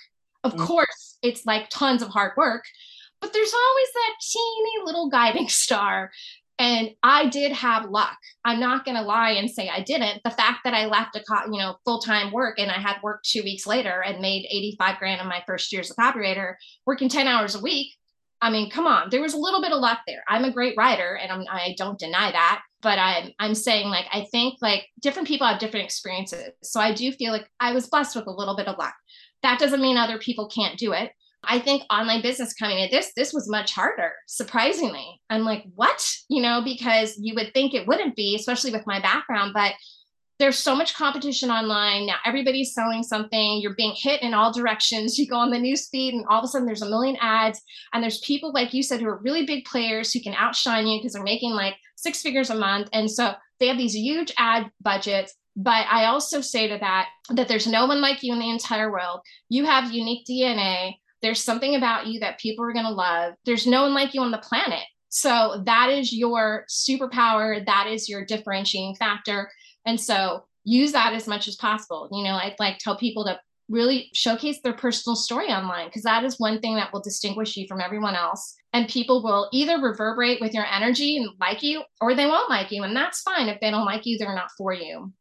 Of 0.44 0.54
mm-hmm. 0.54 0.66
course, 0.66 1.18
it's 1.24 1.46
like 1.46 1.70
tons 1.70 2.02
of 2.02 2.10
hard 2.10 2.34
work, 2.36 2.66
but 3.22 3.32
there's 3.32 3.54
always 3.54 3.88
that 3.94 4.14
teeny 4.22 4.86
little 4.86 5.10
guiding 5.10 5.48
star. 5.50 6.12
And 6.60 6.90
I 7.02 7.28
did 7.30 7.54
have 7.54 7.90
luck. 7.90 8.18
I'm 8.44 8.60
not 8.60 8.84
going 8.84 8.98
to 8.98 9.04
lie 9.04 9.32
and 9.32 9.50
say 9.50 9.70
I 9.70 9.80
didn't. 9.80 10.22
The 10.26 10.32
fact 10.32 10.60
that 10.66 10.74
I 10.74 10.88
left 10.88 11.16
a 11.16 11.24
co- 11.24 11.50
you 11.50 11.58
know 11.58 11.78
full 11.86 12.00
time 12.02 12.34
work 12.34 12.60
and 12.60 12.70
I 12.70 12.80
had 12.80 12.98
work 13.02 13.24
two 13.24 13.44
weeks 13.44 13.66
later 13.66 14.04
and 14.06 14.20
made 14.20 14.46
85 14.52 15.00
grand 15.00 15.22
in 15.22 15.28
my 15.28 15.42
first 15.48 15.72
year 15.72 15.80
as 15.80 15.90
a 15.90 15.96
copywriter, 15.96 16.56
working 16.86 17.08
10 17.08 17.28
hours 17.28 17.56
a 17.56 17.62
week. 17.62 17.96
I 18.42 18.50
mean, 18.50 18.70
come 18.70 18.88
on, 18.88 19.10
there 19.10 19.22
was 19.22 19.34
a 19.34 19.38
little 19.38 19.62
bit 19.62 19.72
of 19.72 19.80
luck 19.80 20.00
there. 20.06 20.24
I'm 20.28 20.44
a 20.44 20.52
great 20.52 20.76
writer, 20.78 21.16
and 21.16 21.32
I'm, 21.32 21.46
I 21.50 21.76
don't 21.78 22.00
deny 22.00 22.32
that. 22.32 22.62
But 22.82 22.98
I'm 23.00 23.32
I'm 23.40 23.56
saying 23.56 23.90
like 23.90 24.06
I 24.12 24.26
think 24.32 24.60
like 24.62 24.88
different 25.00 25.28
people 25.28 25.48
have 25.48 25.60
different 25.60 25.86
experiences. 25.86 26.50
So 26.64 26.80
I 26.80 26.94
do 26.94 27.12
feel 27.12 27.32
like 27.32 27.50
I 27.60 27.74
was 27.74 27.88
blessed 27.88 28.16
with 28.16 28.28
a 28.28 28.32
little 28.32 28.56
bit 28.56 28.68
of 28.68 28.78
luck. 28.78 28.96
That 29.44 29.60
doesn't 29.60 29.82
mean 29.82 29.98
other 29.98 30.18
people 30.18 30.48
can't 30.48 30.78
do 30.78 30.94
it. 30.94 31.12
I 31.44 31.60
think 31.60 31.84
online 31.90 32.22
business 32.22 32.54
coming 32.54 32.82
at 32.82 32.92
this, 32.92 33.14
this 33.16 33.34
was 33.34 33.50
much 33.50 33.74
harder, 33.74 34.12
surprisingly. 34.28 35.22
I'm 35.30 35.44
like, 35.44 35.64
what? 35.76 36.06
You 36.28 36.42
know, 36.42 36.62
because 36.62 37.18
you 37.18 37.34
would 37.36 37.54
think 37.54 37.74
it 37.74 37.88
wouldn't 37.88 38.18
be, 38.18 38.36
especially 38.36 38.72
with 38.72 38.86
my 38.86 39.00
background, 39.00 39.54
but 39.54 39.74
there's 40.40 40.58
so 40.58 40.74
much 40.74 40.96
competition 40.96 41.52
online 41.52 42.06
now 42.06 42.16
everybody's 42.26 42.74
selling 42.74 43.04
something 43.04 43.60
you're 43.60 43.76
being 43.76 43.94
hit 43.96 44.22
in 44.22 44.34
all 44.34 44.54
directions 44.54 45.20
you 45.20 45.28
go 45.28 45.36
on 45.36 45.52
the 45.52 45.60
news 45.60 45.88
feed 45.90 46.14
and 46.14 46.26
all 46.28 46.40
of 46.40 46.46
a 46.46 46.48
sudden 46.48 46.66
there's 46.66 46.82
a 46.82 46.90
million 46.90 47.18
ads 47.22 47.62
and 47.94 48.02
there's 48.02 48.20
people 48.20 48.52
like 48.54 48.74
you 48.74 48.82
said 48.82 49.02
who 49.02 49.08
are 49.08 49.20
really 49.22 49.46
big 49.46 49.66
players 49.66 50.12
who 50.12 50.22
can 50.22 50.34
outshine 50.36 50.88
you 50.88 50.98
because 50.98 51.14
they're 51.14 51.24
making 51.24 51.52
like 51.52 51.76
six 52.02 52.22
figures 52.22 52.50
a 52.50 52.56
month 52.56 52.90
and 52.94 53.10
so 53.10 53.34
they 53.60 53.68
have 53.68 53.78
these 53.78 53.96
huge 53.96 54.34
ad 54.38 54.72
budgets 54.82 55.36
but 55.62 55.86
I 55.92 56.06
also 56.06 56.40
say 56.40 56.70
to 56.70 56.78
that 56.78 57.10
that 57.32 57.50
there's 57.50 57.68
no 57.68 57.86
one 57.86 58.00
like 58.00 58.24
you 58.24 58.32
in 58.32 58.40
the 58.40 58.50
entire 58.50 58.90
world. 58.90 59.20
You 59.50 59.66
have 59.66 59.92
unique 59.92 60.26
DNA. 60.26 60.94
There's 61.22 61.44
something 61.44 61.76
about 61.76 62.08
you 62.08 62.22
that 62.22 62.40
people 62.40 62.64
are 62.64 62.72
going 62.72 62.86
to 62.86 62.92
love. 62.92 63.34
There's 63.46 63.68
no 63.68 63.82
one 63.82 63.94
like 63.94 64.14
you 64.14 64.22
on 64.22 64.32
the 64.32 64.38
planet. 64.38 64.86
So 65.10 65.62
that 65.66 65.90
is 65.90 66.14
your 66.14 66.66
superpower. 66.70 67.66
That 67.66 67.88
is 67.88 68.08
your 68.08 68.24
differentiating 68.24 68.96
factor. 68.96 69.52
And 69.86 70.00
so 70.00 70.46
use 70.64 70.94
that 70.94 71.14
as 71.14 71.28
much 71.28 71.50
as 71.50 71.58
possible. 71.58 72.08
You 72.12 72.24
know, 72.24 72.36
I'd 72.36 72.56
like 72.58 72.78
tell 72.78 72.96
people 72.96 73.26
to 73.26 73.38
really 73.70 74.10
showcase 74.14 74.60
their 74.62 74.74
personal 74.74 75.16
story 75.16 75.48
online 75.48 75.88
because 75.88 76.04
that 76.04 76.24
is 76.24 76.40
one 76.40 76.60
thing 76.60 76.76
that 76.76 76.92
will 76.92 77.02
distinguish 77.02 77.56
you 77.56 77.68
from 77.68 77.82
everyone 77.82 78.16
else. 78.16 78.56
And 78.74 78.88
people 78.88 79.24
will 79.24 79.50
either 79.52 79.80
reverberate 79.80 80.42
with 80.42 80.54
your 80.54 80.66
energy 80.66 81.18
and 81.18 81.30
like 81.40 81.64
you, 81.64 81.84
or 82.02 82.14
they 82.14 82.26
won't 82.26 82.50
like 82.50 82.72
you. 82.72 82.84
And 82.84 82.96
that's 82.96 83.22
fine. 83.22 83.48
If 83.48 83.60
they 83.62 83.72
don't 83.72 83.86
like 83.86 84.06
you, 84.06 84.18
they're 84.18 84.36
not 84.36 84.52
for 84.58 84.74
you. 84.74 85.14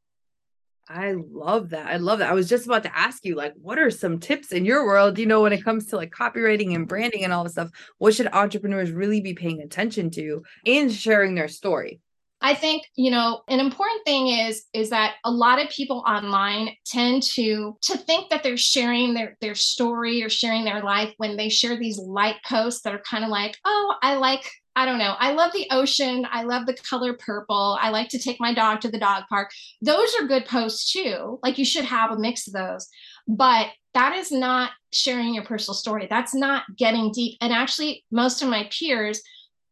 I 0.90 1.16
love 1.30 1.70
that. 1.70 1.86
I 1.86 1.98
love 1.98 2.20
that. 2.20 2.30
I 2.30 2.34
was 2.34 2.48
just 2.48 2.64
about 2.64 2.82
to 2.84 2.98
ask 2.98 3.24
you, 3.24 3.34
like, 3.34 3.52
what 3.60 3.78
are 3.78 3.90
some 3.90 4.18
tips 4.18 4.52
in 4.52 4.64
your 4.64 4.86
world, 4.86 5.18
you 5.18 5.26
know, 5.26 5.42
when 5.42 5.52
it 5.52 5.62
comes 5.62 5.86
to 5.86 5.96
like 5.96 6.10
copywriting 6.10 6.74
and 6.74 6.88
branding 6.88 7.24
and 7.24 7.32
all 7.32 7.44
this 7.44 7.52
stuff? 7.52 7.70
What 7.98 8.14
should 8.14 8.28
entrepreneurs 8.32 8.90
really 8.90 9.20
be 9.20 9.34
paying 9.34 9.60
attention 9.60 10.10
to 10.12 10.42
in 10.64 10.88
sharing 10.88 11.34
their 11.34 11.48
story? 11.48 12.00
I 12.40 12.54
think, 12.54 12.84
you 12.94 13.10
know, 13.10 13.42
an 13.48 13.60
important 13.60 14.04
thing 14.04 14.28
is 14.28 14.64
is 14.72 14.90
that 14.90 15.14
a 15.24 15.30
lot 15.30 15.60
of 15.60 15.70
people 15.70 16.04
online 16.06 16.70
tend 16.86 17.22
to 17.34 17.76
to 17.82 17.98
think 17.98 18.30
that 18.30 18.42
they're 18.42 18.56
sharing 18.56 19.14
their 19.14 19.36
their 19.40 19.54
story 19.54 20.22
or 20.22 20.28
sharing 20.28 20.64
their 20.64 20.82
life 20.82 21.12
when 21.16 21.36
they 21.36 21.48
share 21.48 21.76
these 21.76 21.98
light 21.98 22.36
posts 22.46 22.82
that 22.82 22.94
are 22.94 23.02
kind 23.02 23.24
of 23.24 23.30
like, 23.30 23.56
"Oh, 23.64 23.94
I 24.02 24.16
like 24.16 24.48
I 24.76 24.86
don't 24.86 24.98
know. 24.98 25.16
I 25.18 25.32
love 25.32 25.50
the 25.52 25.66
ocean. 25.72 26.24
I 26.30 26.44
love 26.44 26.66
the 26.66 26.76
color 26.88 27.14
purple. 27.14 27.76
I 27.80 27.90
like 27.90 28.08
to 28.10 28.18
take 28.18 28.38
my 28.38 28.54
dog 28.54 28.80
to 28.82 28.88
the 28.88 28.98
dog 29.00 29.24
park. 29.28 29.50
Those 29.82 30.14
are 30.14 30.28
good 30.28 30.46
posts 30.46 30.92
too. 30.92 31.40
Like 31.42 31.58
you 31.58 31.64
should 31.64 31.84
have 31.84 32.12
a 32.12 32.18
mix 32.18 32.46
of 32.46 32.52
those. 32.52 32.86
But 33.26 33.70
that 33.94 34.14
is 34.14 34.30
not 34.30 34.70
sharing 34.92 35.34
your 35.34 35.42
personal 35.42 35.74
story. 35.74 36.06
That's 36.08 36.32
not 36.32 36.62
getting 36.76 37.10
deep. 37.10 37.38
And 37.40 37.52
actually, 37.52 38.04
most 38.12 38.40
of 38.40 38.48
my 38.48 38.70
peers, 38.70 39.20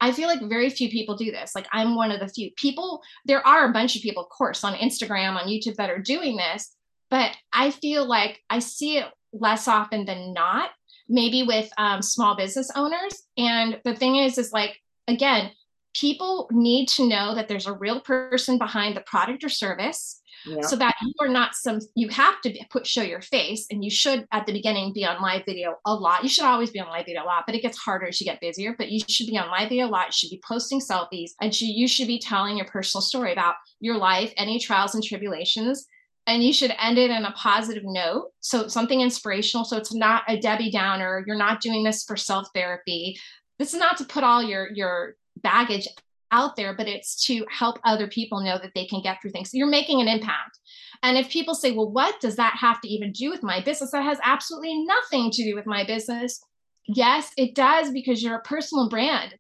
I 0.01 0.13
feel 0.13 0.29
like 0.29 0.43
very 0.43 0.71
few 0.71 0.91
people 0.91 1.17
do 1.17 1.31
this. 1.31 1.55
Like 1.55 1.67
I'm 1.73 1.97
one 1.97 2.11
of 2.11 2.21
the 2.21 2.29
few 2.29 2.51
people. 2.57 3.01
There 3.25 3.47
are 3.47 3.69
a 3.69 3.73
bunch 3.73 3.97
of 3.97 4.03
people, 4.03 4.25
of 4.25 4.29
course, 4.29 4.63
on 4.63 4.75
Instagram, 4.75 5.37
on 5.37 5.49
YouTube 5.49 5.77
that 5.77 5.91
are 5.91 5.99
doing 5.99 6.37
this. 6.37 6.77
But 7.11 7.33
I 7.53 7.71
feel 7.71 8.07
like 8.07 8.41
I 8.51 8.59
see 8.59 8.99
it 8.99 9.07
less 9.33 9.69
often 9.69 10.05
than 10.05 10.33
not 10.33 10.71
maybe 11.09 11.45
with 11.45 11.71
um, 11.79 12.03
small 12.03 12.37
business 12.37 12.69
owners 12.75 13.23
and 13.37 13.81
the 13.85 13.95
thing 13.95 14.17
is 14.17 14.39
is 14.39 14.53
like 14.53 14.77
again, 15.09 15.51
people 15.95 16.49
need 16.51 16.89
to 16.89 17.09
know 17.09 17.35
that 17.35 17.49
there's 17.49 17.67
a 17.67 17.73
real 17.73 18.01
person 18.01 18.59
behind 18.59 18.97
the 18.97 19.01
product 19.03 19.45
or 19.45 19.49
service 19.49 20.21
so 20.63 20.77
that 20.77 20.95
you 21.03 21.13
are 21.21 21.29
not 21.29 21.55
some 21.55 21.81
you 21.95 22.09
have 22.09 22.41
to 22.43 22.53
put 22.71 22.87
show 22.87 23.03
your 23.03 23.21
face 23.21 23.67
and 23.71 23.85
you 23.85 23.91
should 23.91 24.27
at 24.33 24.47
the 24.47 24.53
beginning 24.53 24.93
be 24.93 25.05
on 25.05 25.21
live 25.21 25.43
video 25.45 25.77
a 25.85 25.95
lot. 25.95 26.23
You 26.23 26.29
should 26.29 26.45
always 26.45 26.71
be 26.71 26.81
on 26.81 26.89
live 26.89 27.07
video 27.07 27.23
a 27.23 27.25
lot 27.25 27.45
but 27.47 27.55
it 27.55 27.63
gets 27.63 27.79
harder 27.79 28.07
as 28.07 28.21
you 28.21 28.25
get 28.25 28.41
busier 28.41 28.75
but 28.77 28.91
you 28.91 29.01
should 29.09 29.27
be 29.27 29.39
on 29.39 29.51
live 29.51 29.69
video 29.69 29.87
a 29.87 29.89
lot. 29.89 30.07
You 30.07 30.13
should 30.13 30.31
be 30.31 30.43
posting 30.47 30.81
selfies 30.81 31.31
and 31.41 31.59
you 31.61 31.89
should 31.89 32.07
be 32.07 32.19
telling 32.19 32.57
your 32.57 32.67
personal 32.67 33.03
story 33.03 33.33
about 33.33 33.57
your 33.81 33.97
life 33.97 34.33
any 34.37 34.59
trials 34.59 34.95
and 34.95 35.03
tribulations 35.03 35.87
and 36.29 36.43
you 36.43 36.53
should 36.53 36.75
end 36.81 36.99
it 36.99 37.11
in 37.11 37.25
a 37.25 37.33
positive 37.33 37.85
note. 37.85 38.31
So 38.41 38.67
something 38.67 39.01
inspirational. 39.01 39.65
So 39.65 39.77
it's 39.77 39.95
not 39.95 40.25
a 40.29 40.39
debbie 40.39 40.71
downer 40.71 41.25
you're 41.27 41.37
not 41.37 41.61
doing 41.61 41.85
this 41.85 42.05
for 42.05 42.17
self 42.17 42.49
therapy 42.55 43.19
this 43.59 43.73
is 43.73 43.81
not 43.81 43.97
to 43.99 44.05
put 44.05 44.25
all 44.25 44.43
your 44.43 44.69
your 44.73 45.17
baggage 45.43 45.89
out 46.33 46.57
there 46.57 46.75
but 46.75 46.89
it's 46.89 47.25
to 47.27 47.45
help 47.51 47.79
other 47.85 48.09
people 48.09 48.41
know 48.41 48.59
that 48.59 48.73
they 48.75 48.87
can 48.87 49.01
get 49.01 49.21
through 49.21 49.31
things. 49.31 49.51
So 49.51 49.59
you're 49.59 49.67
making 49.67 50.01
an 50.01 50.09
impact. 50.09 50.59
And 51.03 51.17
if 51.17 51.29
people 51.29 51.55
say 51.55 51.73
well 51.73 51.91
what 51.91 52.21
does 52.21 52.37
that 52.37 52.57
have 52.57 52.81
to 52.81 52.89
even 52.89 53.13
do 53.13 53.31
with 53.31 53.43
my 53.43 53.61
business? 53.63 53.91
That 53.91 54.05
has 54.05 54.19
absolutely 54.23 54.85
nothing 54.85 55.31
to 55.31 55.45
do 55.45 55.55
with 55.55 55.67
my 55.67 55.85
business. 55.85 56.41
Yes 56.87 57.33
it 57.37 57.55
does 57.55 57.91
because 57.91 58.23
you're 58.23 58.37
a 58.37 58.43
personal 58.43 58.89
brand. 58.89 59.35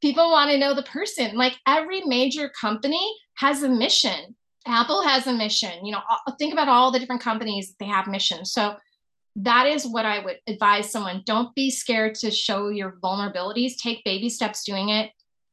People 0.00 0.30
want 0.30 0.50
to 0.50 0.58
know 0.58 0.74
the 0.74 0.82
person. 0.84 1.36
Like 1.36 1.58
every 1.66 2.02
major 2.02 2.48
company 2.48 3.14
has 3.34 3.62
a 3.62 3.68
mission. 3.68 4.34
Apple 4.66 5.02
has 5.02 5.26
a 5.26 5.32
mission. 5.32 5.84
You 5.84 5.92
know 5.92 6.00
think 6.38 6.52
about 6.52 6.68
all 6.68 6.90
the 6.90 6.98
different 6.98 7.22
companies 7.22 7.74
they 7.78 7.86
have 7.86 8.06
missions. 8.06 8.52
So 8.52 8.76
that 9.36 9.66
is 9.66 9.86
what 9.86 10.06
I 10.06 10.24
would 10.24 10.38
advise 10.46 10.90
someone. 10.90 11.22
Don't 11.24 11.54
be 11.54 11.70
scared 11.70 12.14
to 12.16 12.30
show 12.30 12.68
your 12.68 12.98
vulnerabilities. 13.02 13.76
Take 13.76 14.04
baby 14.04 14.28
steps 14.28 14.64
doing 14.64 14.88
it, 14.88 15.10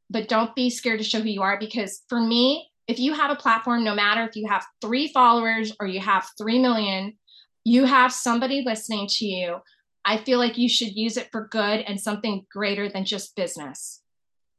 but 0.09 0.27
don't 0.27 0.55
be 0.55 0.69
scared 0.69 0.99
to 0.99 1.03
show 1.03 1.21
who 1.21 1.29
you 1.29 1.41
are 1.41 1.59
because 1.59 2.03
for 2.07 2.19
me, 2.19 2.69
if 2.87 2.99
you 2.99 3.13
have 3.13 3.31
a 3.31 3.35
platform, 3.35 3.83
no 3.83 3.93
matter 3.93 4.23
if 4.23 4.35
you 4.35 4.47
have 4.47 4.65
three 4.81 5.09
followers 5.09 5.73
or 5.79 5.87
you 5.87 5.99
have 5.99 6.29
3 6.37 6.59
million, 6.59 7.17
you 7.65 7.83
have 7.83 8.13
somebody 8.13 8.63
listening 8.65 9.07
to 9.09 9.25
you. 9.25 9.57
I 10.05 10.17
feel 10.17 10.39
like 10.39 10.57
you 10.57 10.69
should 10.69 10.95
use 10.95 11.17
it 11.17 11.27
for 11.33 11.49
good 11.51 11.81
and 11.81 11.99
something 11.99 12.45
greater 12.49 12.87
than 12.87 13.03
just 13.03 13.35
business. 13.35 14.01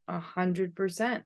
A 0.07 0.21
hundred 0.21 0.75
percent 0.75 1.25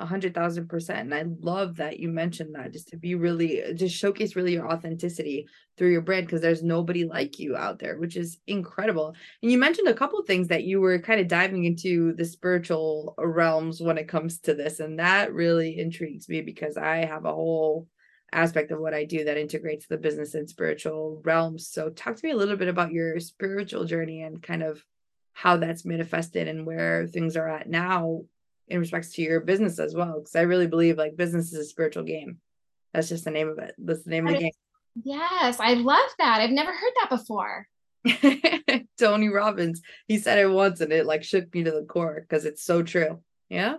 a 0.00 0.06
hundred 0.06 0.34
thousand 0.34 0.68
percent. 0.68 1.12
And 1.12 1.14
I 1.14 1.24
love 1.40 1.76
that 1.76 2.00
you 2.00 2.08
mentioned 2.08 2.54
that 2.54 2.72
just 2.72 2.88
to 2.88 2.96
be 2.96 3.14
really 3.14 3.62
uh, 3.62 3.72
just 3.74 3.94
showcase 3.94 4.34
really 4.34 4.54
your 4.54 4.70
authenticity 4.70 5.46
through 5.76 5.92
your 5.92 6.00
brand 6.00 6.26
because 6.26 6.40
there's 6.40 6.62
nobody 6.62 7.04
like 7.04 7.38
you 7.38 7.56
out 7.56 7.78
there, 7.78 7.98
which 7.98 8.16
is 8.16 8.38
incredible. 8.46 9.14
And 9.42 9.52
you 9.52 9.58
mentioned 9.58 9.88
a 9.88 9.94
couple 9.94 10.22
things 10.22 10.48
that 10.48 10.64
you 10.64 10.80
were 10.80 10.98
kind 10.98 11.20
of 11.20 11.28
diving 11.28 11.64
into 11.64 12.14
the 12.14 12.24
spiritual 12.24 13.14
realms 13.18 13.80
when 13.80 13.98
it 13.98 14.08
comes 14.08 14.40
to 14.40 14.54
this. 14.54 14.80
And 14.80 14.98
that 14.98 15.34
really 15.34 15.78
intrigues 15.78 16.28
me 16.28 16.40
because 16.40 16.76
I 16.76 17.04
have 17.04 17.26
a 17.26 17.32
whole 17.32 17.86
aspect 18.32 18.70
of 18.70 18.80
what 18.80 18.94
I 18.94 19.04
do 19.04 19.24
that 19.24 19.36
integrates 19.36 19.86
the 19.86 19.98
business 19.98 20.34
and 20.34 20.48
spiritual 20.48 21.20
realms. 21.24 21.68
So 21.68 21.90
talk 21.90 22.16
to 22.16 22.26
me 22.26 22.32
a 22.32 22.36
little 22.36 22.56
bit 22.56 22.68
about 22.68 22.92
your 22.92 23.20
spiritual 23.20 23.84
journey 23.84 24.22
and 24.22 24.42
kind 24.42 24.62
of 24.62 24.82
how 25.32 25.58
that's 25.58 25.84
manifested 25.84 26.48
and 26.48 26.66
where 26.66 27.06
things 27.06 27.36
are 27.36 27.48
at 27.48 27.68
now 27.68 28.22
in 28.70 28.78
respects 28.78 29.12
to 29.12 29.22
your 29.22 29.40
business 29.40 29.78
as 29.78 29.94
well 29.94 30.18
because 30.18 30.36
i 30.36 30.42
really 30.42 30.66
believe 30.66 30.96
like 30.96 31.16
business 31.16 31.52
is 31.52 31.58
a 31.58 31.64
spiritual 31.64 32.04
game. 32.04 32.38
That's 32.92 33.08
just 33.08 33.24
the 33.24 33.30
name 33.30 33.48
of 33.48 33.58
it. 33.58 33.74
That's 33.78 34.02
the 34.02 34.10
name 34.10 34.26
of 34.26 34.34
the 34.34 34.40
game. 34.40 34.52
Yes 35.04 35.60
i 35.60 35.74
love 35.74 36.10
that. 36.18 36.40
I've 36.40 36.50
never 36.50 36.72
heard 36.72 36.92
that 37.00 37.10
before. 37.10 37.66
Tony 38.98 39.28
robbins 39.28 39.82
he 40.08 40.18
said 40.18 40.38
it 40.38 40.50
once 40.50 40.80
and 40.80 40.92
it 40.92 41.06
like 41.06 41.22
shook 41.22 41.52
me 41.54 41.64
to 41.64 41.70
the 41.70 41.84
core 41.84 42.20
because 42.20 42.44
it's 42.44 42.64
so 42.64 42.82
true. 42.82 43.20
Yeah 43.48 43.76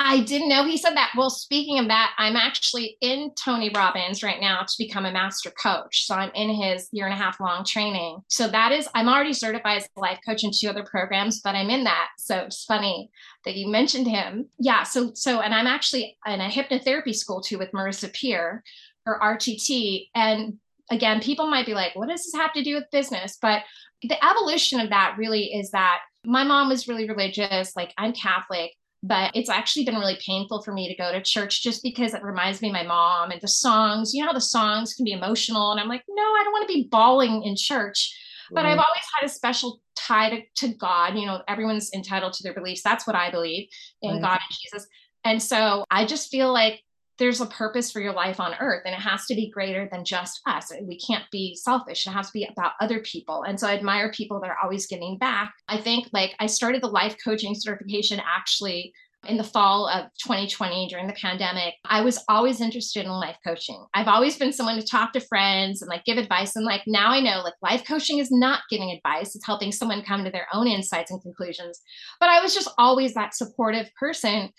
I 0.00 0.20
didn't 0.20 0.48
know 0.48 0.64
he 0.64 0.76
said 0.76 0.94
that. 0.94 1.10
Well, 1.16 1.28
speaking 1.28 1.80
of 1.80 1.88
that, 1.88 2.12
I'm 2.18 2.36
actually 2.36 2.96
in 3.00 3.32
Tony 3.34 3.70
Robbins 3.74 4.22
right 4.22 4.40
now 4.40 4.60
to 4.62 4.74
become 4.78 5.04
a 5.04 5.12
master 5.12 5.50
coach. 5.50 6.06
So 6.06 6.14
I'm 6.14 6.30
in 6.36 6.50
his 6.50 6.88
year 6.92 7.06
and 7.06 7.14
a 7.14 7.16
half 7.16 7.40
long 7.40 7.64
training. 7.64 8.20
So 8.28 8.46
that 8.46 8.70
is, 8.70 8.88
I'm 8.94 9.08
already 9.08 9.32
certified 9.32 9.78
as 9.78 9.88
a 9.96 10.00
life 10.00 10.20
coach 10.24 10.44
in 10.44 10.52
two 10.56 10.68
other 10.68 10.84
programs, 10.84 11.40
but 11.40 11.56
I'm 11.56 11.68
in 11.68 11.82
that. 11.84 12.08
So 12.16 12.38
it's 12.38 12.64
funny 12.64 13.10
that 13.44 13.56
you 13.56 13.66
mentioned 13.66 14.06
him. 14.06 14.48
Yeah. 14.60 14.84
So, 14.84 15.10
so, 15.14 15.40
and 15.40 15.52
I'm 15.52 15.66
actually 15.66 16.16
in 16.26 16.40
a 16.40 16.48
hypnotherapy 16.48 17.14
school 17.14 17.40
too 17.40 17.58
with 17.58 17.72
Marissa 17.72 18.12
Peer 18.12 18.62
or 19.04 19.18
RTT. 19.18 20.10
And 20.14 20.58
again, 20.92 21.20
people 21.20 21.50
might 21.50 21.66
be 21.66 21.74
like, 21.74 21.96
what 21.96 22.08
does 22.08 22.24
this 22.24 22.40
have 22.40 22.52
to 22.52 22.62
do 22.62 22.76
with 22.76 22.84
business? 22.92 23.36
But 23.42 23.62
the 24.02 24.24
evolution 24.24 24.78
of 24.78 24.90
that 24.90 25.16
really 25.18 25.46
is 25.46 25.72
that 25.72 26.02
my 26.24 26.44
mom 26.44 26.68
was 26.68 26.86
really 26.86 27.08
religious, 27.08 27.74
like 27.74 27.92
I'm 27.98 28.12
Catholic 28.12 28.72
but 29.02 29.30
it's 29.34 29.50
actually 29.50 29.84
been 29.84 29.96
really 29.96 30.18
painful 30.24 30.62
for 30.62 30.72
me 30.72 30.88
to 30.88 31.00
go 31.00 31.12
to 31.12 31.22
church 31.22 31.62
just 31.62 31.82
because 31.82 32.14
it 32.14 32.22
reminds 32.22 32.60
me 32.60 32.68
of 32.68 32.74
my 32.74 32.82
mom 32.82 33.30
and 33.30 33.40
the 33.40 33.48
songs. 33.48 34.12
You 34.12 34.22
know 34.22 34.28
how 34.28 34.32
the 34.32 34.40
songs 34.40 34.94
can 34.94 35.04
be 35.04 35.12
emotional 35.12 35.70
and 35.70 35.80
i'm 35.80 35.88
like 35.88 36.04
no 36.08 36.22
i 36.22 36.42
don't 36.44 36.52
want 36.52 36.68
to 36.68 36.74
be 36.74 36.88
bawling 36.90 37.42
in 37.44 37.56
church. 37.56 38.16
But 38.50 38.64
i've 38.64 38.78
always 38.78 39.04
had 39.20 39.26
a 39.26 39.28
special 39.28 39.82
tie 39.94 40.30
to, 40.30 40.42
to 40.66 40.74
god 40.74 41.18
you 41.18 41.26
know 41.26 41.42
everyone's 41.48 41.92
entitled 41.92 42.32
to 42.34 42.42
their 42.42 42.54
beliefs. 42.54 42.82
That's 42.82 43.06
what 43.06 43.16
i 43.16 43.30
believe 43.30 43.68
in 44.02 44.20
god 44.20 44.40
and 44.48 44.58
jesus. 44.62 44.88
And 45.24 45.42
so 45.42 45.84
i 45.90 46.04
just 46.04 46.30
feel 46.30 46.52
like 46.52 46.82
there's 47.18 47.40
a 47.40 47.46
purpose 47.46 47.90
for 47.90 48.00
your 48.00 48.12
life 48.12 48.40
on 48.40 48.54
earth 48.60 48.82
and 48.84 48.94
it 48.94 49.00
has 49.00 49.26
to 49.26 49.34
be 49.34 49.50
greater 49.50 49.88
than 49.90 50.04
just 50.04 50.40
us. 50.46 50.72
We 50.82 50.98
can't 50.98 51.24
be 51.30 51.56
selfish. 51.56 52.06
It 52.06 52.10
has 52.10 52.28
to 52.28 52.32
be 52.32 52.44
about 52.44 52.72
other 52.80 53.00
people. 53.00 53.42
And 53.42 53.58
so 53.58 53.66
I 53.66 53.74
admire 53.74 54.12
people 54.12 54.40
that 54.40 54.50
are 54.50 54.58
always 54.62 54.86
giving 54.86 55.18
back. 55.18 55.52
I 55.68 55.78
think 55.78 56.08
like 56.12 56.34
I 56.38 56.46
started 56.46 56.82
the 56.82 56.88
life 56.88 57.16
coaching 57.22 57.54
certification 57.56 58.20
actually 58.24 58.92
in 59.26 59.36
the 59.36 59.44
fall 59.44 59.88
of 59.88 60.04
2020 60.24 60.86
during 60.88 61.08
the 61.08 61.12
pandemic. 61.14 61.74
I 61.84 62.02
was 62.02 62.22
always 62.28 62.60
interested 62.60 63.04
in 63.04 63.10
life 63.10 63.36
coaching. 63.44 63.84
I've 63.92 64.06
always 64.06 64.36
been 64.36 64.52
someone 64.52 64.78
to 64.78 64.86
talk 64.86 65.12
to 65.12 65.20
friends 65.20 65.82
and 65.82 65.88
like 65.88 66.04
give 66.04 66.18
advice. 66.18 66.54
And 66.54 66.64
like 66.64 66.82
now 66.86 67.10
I 67.10 67.20
know 67.20 67.42
like 67.42 67.54
life 67.60 67.84
coaching 67.84 68.18
is 68.18 68.30
not 68.30 68.62
giving 68.70 68.90
advice, 68.90 69.34
it's 69.34 69.46
helping 69.46 69.72
someone 69.72 70.04
come 70.04 70.24
to 70.24 70.30
their 70.30 70.46
own 70.52 70.68
insights 70.68 71.10
and 71.10 71.20
conclusions. 71.20 71.80
But 72.20 72.28
I 72.28 72.40
was 72.40 72.54
just 72.54 72.70
always 72.78 73.14
that 73.14 73.34
supportive 73.34 73.90
person 73.98 74.52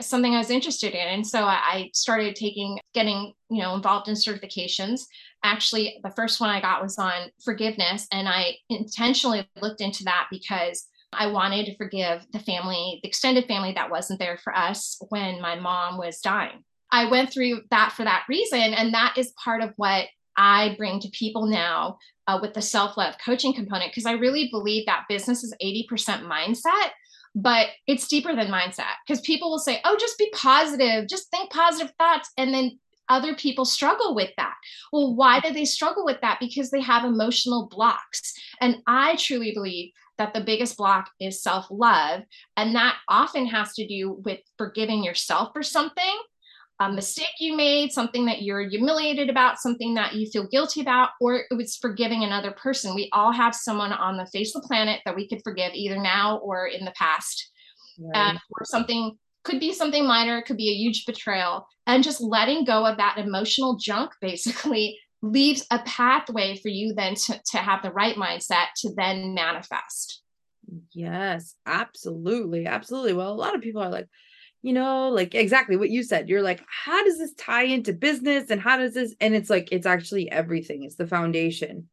something 0.00 0.34
I 0.34 0.38
was 0.38 0.50
interested 0.50 0.94
in. 0.94 1.08
And 1.08 1.26
so 1.26 1.44
I 1.44 1.90
started 1.92 2.36
taking, 2.36 2.78
getting, 2.94 3.32
you 3.50 3.62
know, 3.62 3.74
involved 3.74 4.08
in 4.08 4.14
certifications. 4.14 5.02
Actually, 5.42 5.98
the 6.02 6.10
first 6.10 6.40
one 6.40 6.50
I 6.50 6.60
got 6.60 6.82
was 6.82 6.98
on 6.98 7.30
forgiveness. 7.44 8.06
And 8.12 8.28
I 8.28 8.56
intentionally 8.68 9.48
looked 9.60 9.80
into 9.80 10.04
that 10.04 10.28
because 10.30 10.86
I 11.12 11.28
wanted 11.28 11.66
to 11.66 11.76
forgive 11.76 12.26
the 12.32 12.38
family, 12.38 13.00
the 13.02 13.08
extended 13.08 13.46
family 13.46 13.72
that 13.72 13.90
wasn't 13.90 14.18
there 14.18 14.38
for 14.42 14.56
us 14.56 15.00
when 15.08 15.40
my 15.40 15.58
mom 15.58 15.98
was 15.98 16.20
dying. 16.20 16.64
I 16.90 17.10
went 17.10 17.32
through 17.32 17.62
that 17.70 17.92
for 17.92 18.04
that 18.04 18.24
reason. 18.28 18.60
And 18.60 18.94
that 18.94 19.14
is 19.16 19.32
part 19.42 19.62
of 19.62 19.72
what 19.76 20.06
I 20.36 20.74
bring 20.76 21.00
to 21.00 21.08
people 21.10 21.46
now 21.46 21.98
uh, 22.26 22.38
with 22.40 22.54
the 22.54 22.62
self 22.62 22.96
love 22.96 23.14
coaching 23.24 23.54
component, 23.54 23.92
because 23.92 24.06
I 24.06 24.12
really 24.12 24.48
believe 24.50 24.86
that 24.86 25.06
business 25.08 25.42
is 25.42 25.54
80% 25.62 25.86
mindset 26.22 26.90
but 27.36 27.68
it's 27.86 28.08
deeper 28.08 28.34
than 28.34 28.48
mindset 28.48 28.94
because 29.06 29.20
people 29.20 29.50
will 29.50 29.58
say, 29.58 29.80
oh, 29.84 29.96
just 30.00 30.16
be 30.18 30.30
positive, 30.34 31.06
just 31.06 31.30
think 31.30 31.52
positive 31.52 31.92
thoughts. 31.98 32.30
And 32.38 32.52
then 32.52 32.78
other 33.10 33.36
people 33.36 33.66
struggle 33.66 34.14
with 34.14 34.30
that. 34.38 34.54
Well, 34.90 35.14
why 35.14 35.40
do 35.40 35.52
they 35.52 35.66
struggle 35.66 36.04
with 36.04 36.18
that? 36.22 36.38
Because 36.40 36.70
they 36.70 36.80
have 36.80 37.04
emotional 37.04 37.68
blocks. 37.70 38.32
And 38.60 38.78
I 38.86 39.16
truly 39.16 39.52
believe 39.52 39.92
that 40.16 40.32
the 40.32 40.40
biggest 40.40 40.78
block 40.78 41.10
is 41.20 41.42
self 41.42 41.66
love. 41.70 42.22
And 42.56 42.74
that 42.74 42.96
often 43.06 43.46
has 43.46 43.74
to 43.74 43.86
do 43.86 44.12
with 44.24 44.40
forgiving 44.56 45.04
yourself 45.04 45.50
for 45.52 45.62
something 45.62 46.18
a 46.78 46.92
mistake 46.92 47.34
you 47.40 47.56
made, 47.56 47.92
something 47.92 48.26
that 48.26 48.42
you're 48.42 48.68
humiliated 48.68 49.30
about, 49.30 49.58
something 49.58 49.94
that 49.94 50.14
you 50.14 50.28
feel 50.30 50.46
guilty 50.46 50.80
about, 50.80 51.10
or 51.20 51.44
it 51.50 51.54
was 51.54 51.76
forgiving 51.76 52.22
another 52.22 52.50
person. 52.50 52.94
We 52.94 53.08
all 53.12 53.32
have 53.32 53.54
someone 53.54 53.92
on 53.92 54.16
the 54.16 54.26
face 54.26 54.54
of 54.54 54.62
the 54.62 54.68
planet 54.68 55.00
that 55.04 55.16
we 55.16 55.28
could 55.28 55.40
forgive 55.42 55.72
either 55.72 55.98
now 55.98 56.38
or 56.38 56.66
in 56.66 56.84
the 56.84 56.92
past. 56.92 57.50
Right. 57.98 58.16
And 58.16 58.40
or 58.50 58.64
something 58.64 59.16
could 59.42 59.60
be 59.60 59.72
something 59.72 60.06
minor, 60.06 60.38
it 60.38 60.44
could 60.44 60.58
be 60.58 60.70
a 60.70 60.74
huge 60.74 61.06
betrayal. 61.06 61.66
And 61.86 62.04
just 62.04 62.20
letting 62.20 62.64
go 62.64 62.84
of 62.84 62.98
that 62.98 63.16
emotional 63.18 63.76
junk 63.76 64.10
basically 64.20 64.98
leaves 65.22 65.66
a 65.70 65.78
pathway 65.80 66.56
for 66.56 66.68
you 66.68 66.92
then 66.94 67.14
to, 67.14 67.40
to 67.52 67.58
have 67.58 67.82
the 67.82 67.92
right 67.92 68.16
mindset 68.16 68.66
to 68.76 68.92
then 68.96 69.34
manifest. 69.34 70.22
Yes, 70.92 71.54
absolutely. 71.64 72.66
Absolutely. 72.66 73.12
Well, 73.12 73.32
a 73.32 73.34
lot 73.34 73.54
of 73.54 73.62
people 73.62 73.82
are 73.82 73.88
like, 73.88 74.08
you 74.66 74.72
know, 74.72 75.10
like 75.10 75.36
exactly 75.36 75.76
what 75.76 75.90
you 75.90 76.02
said. 76.02 76.28
You're 76.28 76.42
like, 76.42 76.60
how 76.66 77.04
does 77.04 77.18
this 77.18 77.32
tie 77.34 77.66
into 77.66 77.92
business 77.92 78.50
and 78.50 78.60
how 78.60 78.76
does 78.78 78.94
this? 78.94 79.14
And 79.20 79.32
it's 79.32 79.48
like, 79.48 79.68
it's 79.70 79.86
actually 79.86 80.28
everything, 80.28 80.82
it's 80.82 80.96
the 80.96 81.06
foundation. 81.06 81.88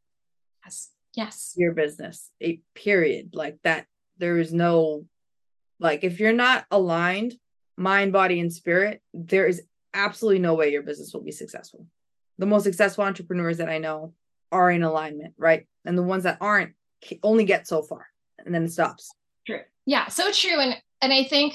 Yes. 0.66 0.90
Yes. 1.14 1.54
Your 1.56 1.74
business, 1.74 2.32
a 2.42 2.60
period. 2.74 3.36
Like 3.36 3.60
that, 3.62 3.86
there 4.18 4.40
is 4.40 4.52
no, 4.52 5.06
like, 5.80 6.04
if 6.04 6.20
you're 6.20 6.34
not 6.34 6.66
aligned, 6.72 7.36
mind, 7.78 8.12
body, 8.12 8.40
and 8.40 8.52
spirit, 8.52 9.04
there 9.14 9.46
is 9.46 9.62
absolutely 9.94 10.40
no 10.40 10.56
way 10.56 10.72
your 10.72 10.82
business 10.82 11.14
will 11.14 11.22
be 11.22 11.32
successful. 11.32 11.86
The 12.40 12.48
most 12.48 12.64
successful 12.64 13.04
entrepreneurs 13.04 13.60
that 13.60 13.70
I 13.70 13.78
know 13.78 14.16
are 14.52 14.72
in 14.72 14.82
alignment, 14.82 15.36
right? 15.38 15.68
And 15.86 15.96
the 15.96 16.02
ones 16.02 16.24
that 16.24 16.40
aren't 16.42 16.74
only 17.22 17.46
get 17.46 17.68
so 17.68 17.84
far 17.84 18.08
and 18.44 18.56
then 18.56 18.64
it 18.64 18.72
stops. 18.72 19.12
True. 19.46 19.62
Yeah, 19.86 20.08
so 20.08 20.32
true. 20.32 20.60
And 20.60 20.76
and 21.04 21.14
I 21.14 21.26
think 21.26 21.54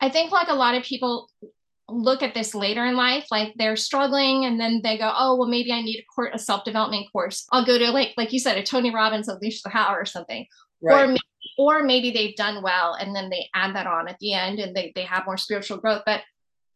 I 0.00 0.08
think 0.08 0.32
like 0.32 0.48
a 0.48 0.54
lot 0.54 0.74
of 0.74 0.82
people 0.82 1.28
look 1.88 2.22
at 2.22 2.34
this 2.34 2.54
later 2.54 2.84
in 2.86 2.96
life, 2.96 3.26
like 3.30 3.52
they're 3.56 3.76
struggling 3.76 4.44
and 4.44 4.58
then 4.58 4.80
they 4.82 4.96
go, 4.96 5.12
oh, 5.14 5.36
well, 5.36 5.48
maybe 5.48 5.72
I 5.72 5.82
need 5.82 5.98
a, 5.98 6.04
court, 6.04 6.30
a 6.34 6.38
self-development 6.38 7.06
course. 7.12 7.46
I'll 7.52 7.66
go 7.66 7.78
to 7.78 7.90
like, 7.90 8.14
like 8.16 8.32
you 8.32 8.38
said, 8.38 8.56
a 8.56 8.62
Tony 8.62 8.94
Robbins 8.94 9.26
the 9.26 9.60
Power 9.66 9.98
or 9.98 10.04
something. 10.04 10.46
Right. 10.82 11.02
Or 11.02 11.06
maybe, 11.08 11.20
or 11.58 11.82
maybe 11.82 12.10
they've 12.10 12.36
done 12.36 12.62
well 12.62 12.94
and 12.94 13.14
then 13.14 13.28
they 13.28 13.48
add 13.54 13.74
that 13.74 13.86
on 13.86 14.08
at 14.08 14.18
the 14.20 14.32
end 14.32 14.58
and 14.60 14.74
they, 14.74 14.92
they 14.94 15.04
have 15.04 15.26
more 15.26 15.36
spiritual 15.36 15.78
growth. 15.78 16.02
But 16.06 16.22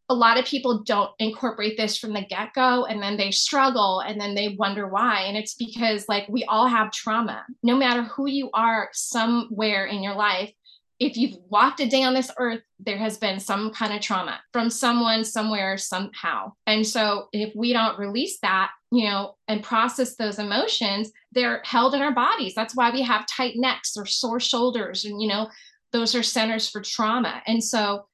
a 0.09 0.13
lot 0.13 0.37
of 0.37 0.45
people 0.45 0.83
don't 0.83 1.09
incorporate 1.17 1.77
this 1.77 1.97
from 1.97 2.13
the 2.13 2.21
get-go 2.21 2.85
and 2.85 3.01
then 3.01 3.17
they 3.17 3.31
struggle 3.31 4.01
and 4.01 4.21
then 4.21 4.35
they 4.35 4.55
wonder 4.59 4.87
why 4.87 5.21
and 5.21 5.35
it's 5.35 5.55
because 5.55 6.07
like 6.07 6.27
we 6.29 6.43
all 6.43 6.67
have 6.67 6.91
trauma 6.91 7.43
no 7.63 7.75
matter 7.75 8.03
who 8.03 8.27
you 8.27 8.51
are 8.53 8.89
somewhere 8.93 9.87
in 9.87 10.03
your 10.03 10.13
life 10.13 10.51
if 10.99 11.17
you've 11.17 11.37
walked 11.49 11.81
a 11.81 11.87
day 11.87 12.03
on 12.03 12.13
this 12.13 12.31
earth, 12.37 12.61
there 12.79 12.97
has 12.97 13.17
been 13.17 13.39
some 13.39 13.71
kind 13.71 13.93
of 13.93 14.01
trauma 14.01 14.39
from 14.53 14.69
someone, 14.69 15.25
somewhere, 15.25 15.77
somehow. 15.77 16.53
And 16.67 16.87
so 16.87 17.27
if 17.33 17.53
we 17.55 17.73
don't 17.73 17.99
release 17.99 18.39
that, 18.41 18.71
you 18.91 19.09
know, 19.09 19.35
and 19.47 19.61
process 19.61 20.15
those 20.15 20.39
emotions, 20.39 21.11
they're 21.33 21.61
held 21.65 21.95
in 21.95 22.01
our 22.01 22.13
bodies. 22.13 22.53
That's 22.55 22.75
why 22.75 22.91
we 22.91 23.01
have 23.01 23.27
tight 23.27 23.55
necks 23.57 23.97
or 23.97 24.05
sore 24.05 24.39
shoulders. 24.39 25.03
And, 25.03 25.21
you 25.21 25.27
know, 25.27 25.49
those 25.91 26.15
are 26.15 26.23
centers 26.23 26.69
for 26.69 26.81
trauma. 26.81 27.41
And 27.45 27.61
so, 27.61 28.07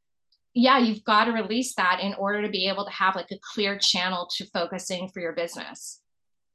yeah, 0.55 0.79
you've 0.79 1.03
got 1.03 1.25
to 1.25 1.31
release 1.31 1.75
that 1.75 1.99
in 2.01 2.15
order 2.15 2.41
to 2.41 2.49
be 2.49 2.67
able 2.67 2.85
to 2.85 2.91
have 2.91 3.15
like 3.15 3.31
a 3.31 3.39
clear 3.53 3.77
channel 3.77 4.27
to 4.37 4.45
focusing 4.47 5.07
for 5.09 5.19
your 5.19 5.33
business. 5.33 6.01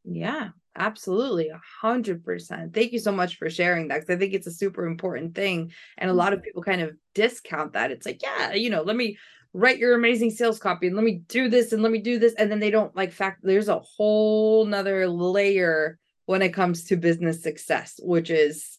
Yeah, 0.05 0.49
absolutely. 0.77 1.49
A 1.49 1.61
hundred 1.81 2.25
percent. 2.25 2.75
Thank 2.75 2.93
you 2.93 2.99
so 2.99 3.13
much 3.13 3.37
for 3.37 3.51
sharing 3.51 3.89
that. 3.89 4.01
Cause 4.01 4.11
I 4.11 4.17
think 4.17 4.35
it's 4.35 4.47
a 4.47 4.53
super 4.53 4.87
important 4.87 5.35
thing. 5.35 5.73
And 5.99 6.11
a 6.11 6.15
lot 6.15 6.33
of 6.33 6.39
mm-hmm. 6.39 6.45
people 6.45 6.63
kind 6.63 6.81
of 6.81 6.97
discount 7.15 7.73
that. 7.73 7.91
It's 7.91 8.07
like, 8.07 8.23
yeah, 8.23 8.53
you 8.55 8.71
know, 8.71 8.83
let 8.83 8.97
me 8.97 9.19
write 9.53 9.79
your 9.79 9.95
amazing 9.95 10.31
sales 10.31 10.59
copy 10.59 10.87
and 10.87 10.97
let 10.97 11.05
me 11.05 11.23
do 11.29 11.49
this 11.49 11.73
and 11.73 11.83
let 11.83 11.93
me 11.93 11.99
do 11.99 12.19
this. 12.19 12.35
And 12.35 12.51
then 12.51 12.61
they 12.61 12.71
don't 12.71 12.95
like 12.95 13.13
fact 13.13 13.41
there's 13.43 13.69
a 13.69 13.79
whole 13.79 14.65
nother 14.67 15.09
layer 15.09 15.99
when 16.27 16.43
it 16.43 16.51
comes 16.51 16.85
to 16.85 16.97
business 16.97 17.43
success, 17.43 17.99
which 18.03 18.31
is 18.31 18.79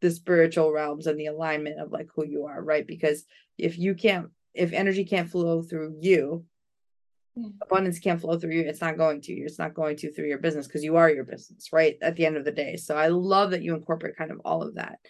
the 0.00 0.10
spiritual 0.10 0.70
realms 0.70 1.06
and 1.06 1.18
the 1.18 1.26
alignment 1.26 1.80
of 1.80 1.92
like 1.92 2.08
who 2.14 2.26
you 2.26 2.44
are, 2.44 2.62
right? 2.62 2.86
Because 2.86 3.24
if 3.56 3.78
you 3.78 3.94
can't 3.94 4.28
if 4.52 4.72
energy 4.72 5.04
can't 5.04 5.30
flow 5.30 5.62
through 5.62 5.96
you, 6.00 6.44
Mm. 7.36 7.54
abundance 7.62 7.98
can't 7.98 8.20
flow 8.20 8.38
through 8.38 8.52
you. 8.52 8.62
It's 8.62 8.80
not 8.80 8.96
going 8.96 9.20
to 9.22 9.32
you. 9.32 9.44
It's 9.44 9.58
not 9.58 9.74
going 9.74 9.96
to 9.96 10.12
through 10.12 10.28
your 10.28 10.38
business 10.38 10.68
because 10.68 10.84
you 10.84 10.96
are 10.96 11.10
your 11.10 11.24
business 11.24 11.72
right 11.72 11.96
at 12.00 12.14
the 12.14 12.26
end 12.26 12.36
of 12.36 12.44
the 12.44 12.52
day. 12.52 12.76
So 12.76 12.96
i 12.96 13.08
love 13.08 13.50
that 13.50 13.62
you 13.62 13.74
incorporate 13.74 14.16
kind 14.16 14.30
of 14.30 14.40
all 14.44 14.62
of 14.62 14.76
that 14.76 15.00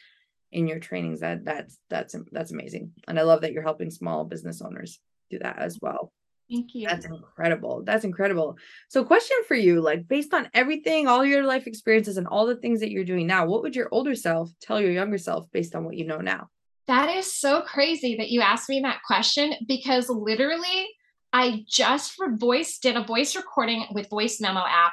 in 0.51 0.67
your 0.67 0.79
trainings. 0.79 1.21
That 1.21 1.45
that's 1.45 1.79
that's 1.91 2.17
that's 2.33 2.53
amazing. 2.53 2.93
And 3.07 3.19
i 3.19 3.23
love 3.23 3.43
that 3.43 3.53
you're 3.53 3.63
helping 3.63 3.91
small 3.91 4.25
business 4.25 4.63
owners 4.63 5.01
do 5.31 5.39
that 5.41 5.59
as 5.59 5.79
well. 5.83 6.13
Thank 6.51 6.75
you. 6.75 6.89
That's 6.89 7.05
incredible. 7.05 7.83
That's 7.85 8.05
incredible. 8.05 8.57
So 8.89 9.05
question 9.05 9.37
for 9.47 9.55
you 9.55 9.83
like 9.83 10.09
based 10.09 10.33
on 10.33 10.49
everything 10.55 11.07
all 11.07 11.27
your 11.27 11.45
life 11.45 11.67
experiences 11.67 12.17
and 12.17 12.27
all 12.27 12.47
the 12.47 12.57
things 12.57 12.81
that 12.81 12.91
you're 12.91 13.05
doing 13.05 13.27
now 13.27 13.47
what 13.47 13.63
would 13.63 13.77
your 13.77 13.89
older 13.93 14.15
self 14.15 14.51
tell 14.63 14.81
your 14.81 14.93
younger 14.93 15.19
self 15.19 15.51
based 15.53 15.75
on 15.75 15.85
what 15.85 15.97
you 15.97 16.07
know 16.07 16.23
now? 16.23 16.49
That 16.87 17.11
is 17.11 17.31
so 17.33 17.61
crazy 17.61 18.17
that 18.17 18.31
you 18.31 18.41
asked 18.41 18.71
me 18.71 18.81
that 18.81 19.01
question 19.07 19.55
because 19.67 20.09
literally 20.09 20.89
I 21.35 21.65
just 21.69 22.13
for 22.13 22.31
voice 22.37 22.79
did 22.79 22.97
a 22.97 23.03
voice 23.03 23.35
recording 23.35 23.87
with 23.91 24.09
voice 24.09 24.41
memo 24.41 24.61
app. 24.61 24.93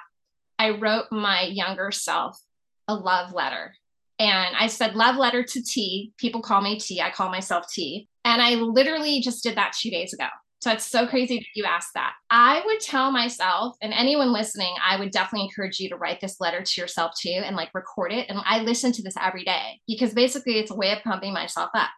I 0.58 0.72
wrote 0.72 1.06
my 1.12 1.44
younger 1.44 1.92
self 1.92 2.36
a 2.88 2.96
love 2.96 3.32
letter. 3.32 3.76
And 4.18 4.56
I 4.56 4.66
said 4.66 4.96
love 4.96 5.18
letter 5.18 5.44
to 5.44 5.64
T. 5.64 6.14
People 6.18 6.42
call 6.42 6.62
me 6.62 6.80
T. 6.80 7.00
I 7.00 7.12
call 7.12 7.30
myself 7.30 7.66
T. 7.72 8.10
And 8.26 8.42
I 8.42 8.56
literally 8.56 9.22
just 9.22 9.44
did 9.44 9.56
that 9.58 9.74
two 9.80 9.92
days 9.92 10.14
ago. 10.14 10.26
So 10.64 10.72
it's 10.72 10.86
so 10.86 11.06
crazy 11.06 11.38
that 11.38 11.46
you 11.56 11.64
asked 11.64 11.94
that. 11.94 12.14
I 12.32 12.64
would 12.66 12.80
tell 12.80 13.12
myself 13.12 13.78
and 13.84 13.94
anyone 13.94 14.34
listening, 14.34 14.74
I 14.84 14.98
would 14.98 15.12
definitely 15.12 15.46
encourage 15.46 15.80
you 15.80 15.90
to 15.90 15.96
write 15.96 16.22
this 16.22 16.40
letter 16.40 16.64
to 16.64 16.82
yourself 16.82 17.12
too 17.20 17.30
and 17.30 17.56
like 17.56 17.70
record 17.76 18.14
it. 18.14 18.30
And 18.30 18.40
I 18.46 18.60
listen 18.60 18.92
to 18.94 19.04
this 19.04 19.16
every 19.22 19.44
day 19.44 19.80
because 19.88 20.16
basically 20.16 20.58
it's 20.58 20.72
a 20.72 20.76
way 20.76 20.92
of 20.92 21.04
pumping 21.04 21.34
myself 21.34 21.70
up. 21.76 21.90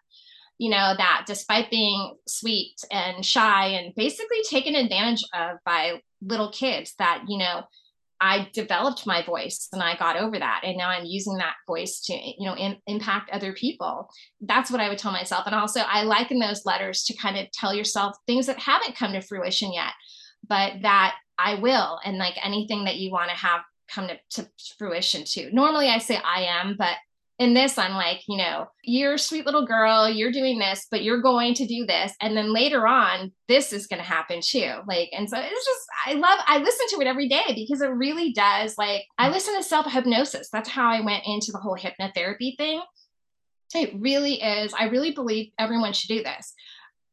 You 0.59 0.69
know, 0.69 0.93
that 0.97 1.23
despite 1.25 1.71
being 1.71 2.15
sweet 2.27 2.75
and 2.91 3.25
shy 3.25 3.67
and 3.67 3.93
basically 3.95 4.41
taken 4.49 4.75
advantage 4.75 5.23
of 5.33 5.57
by 5.65 6.01
little 6.21 6.51
kids, 6.51 6.93
that, 6.99 7.23
you 7.27 7.37
know, 7.37 7.63
I 8.21 8.47
developed 8.53 9.05
my 9.05 9.21
voice 9.21 9.67
and 9.73 9.83
I 9.83 9.97
got 9.97 10.15
over 10.15 10.39
that. 10.39 10.61
And 10.63 10.77
now 10.77 10.87
I'm 10.87 11.03
using 11.03 11.37
that 11.39 11.55
voice 11.67 11.99
to, 12.05 12.13
you 12.13 12.47
know, 12.47 12.55
in, 12.55 12.77
impact 12.87 13.29
other 13.31 13.51
people. 13.51 14.07
That's 14.39 14.71
what 14.71 14.79
I 14.79 14.87
would 14.87 14.97
tell 14.97 15.11
myself. 15.11 15.45
And 15.45 15.53
also, 15.53 15.81
I 15.81 16.03
liken 16.03 16.39
those 16.39 16.65
letters 16.65 17.03
to 17.05 17.17
kind 17.17 17.37
of 17.37 17.51
tell 17.51 17.73
yourself 17.73 18.15
things 18.25 18.45
that 18.45 18.59
haven't 18.59 18.95
come 18.95 19.11
to 19.11 19.21
fruition 19.21 19.73
yet, 19.73 19.91
but 20.47 20.73
that 20.83 21.15
I 21.37 21.55
will. 21.55 21.99
And 22.05 22.17
like 22.17 22.35
anything 22.41 22.85
that 22.85 22.95
you 22.95 23.11
want 23.11 23.29
to 23.29 23.35
have 23.35 23.61
come 23.89 24.07
to, 24.07 24.17
to 24.41 24.49
fruition 24.77 25.25
too. 25.25 25.49
Normally, 25.51 25.89
I 25.89 25.97
say 25.97 26.17
I 26.23 26.43
am, 26.43 26.75
but 26.77 26.95
in 27.39 27.53
this 27.53 27.77
i'm 27.79 27.93
like 27.93 28.21
you 28.27 28.37
know 28.37 28.67
you're 28.83 29.15
a 29.15 29.19
sweet 29.19 29.45
little 29.45 29.65
girl 29.65 30.07
you're 30.07 30.31
doing 30.31 30.59
this 30.59 30.85
but 30.91 31.03
you're 31.03 31.21
going 31.21 31.53
to 31.53 31.65
do 31.65 31.85
this 31.85 32.13
and 32.21 32.37
then 32.37 32.53
later 32.53 32.87
on 32.87 33.31
this 33.47 33.73
is 33.73 33.87
going 33.87 34.01
to 34.01 34.07
happen 34.07 34.39
too. 34.41 34.71
Like 34.87 35.09
and 35.11 35.29
so 35.29 35.37
it's 35.37 35.65
just 35.65 35.87
i 36.05 36.13
love 36.13 36.39
i 36.45 36.59
listen 36.59 36.85
to 36.89 37.01
it 37.01 37.07
every 37.07 37.27
day 37.27 37.53
because 37.53 37.81
it 37.81 37.87
really 37.87 38.31
does 38.33 38.77
like 38.77 39.03
i 39.17 39.29
listen 39.29 39.55
to 39.55 39.63
self 39.63 39.91
hypnosis 39.91 40.49
that's 40.51 40.69
how 40.69 40.89
i 40.89 41.01
went 41.01 41.23
into 41.25 41.51
the 41.51 41.57
whole 41.57 41.77
hypnotherapy 41.77 42.55
thing. 42.57 42.81
It 43.73 43.93
really 43.99 44.41
is 44.41 44.73
i 44.73 44.85
really 44.85 45.11
believe 45.11 45.51
everyone 45.57 45.93
should 45.93 46.09
do 46.09 46.23
this. 46.23 46.53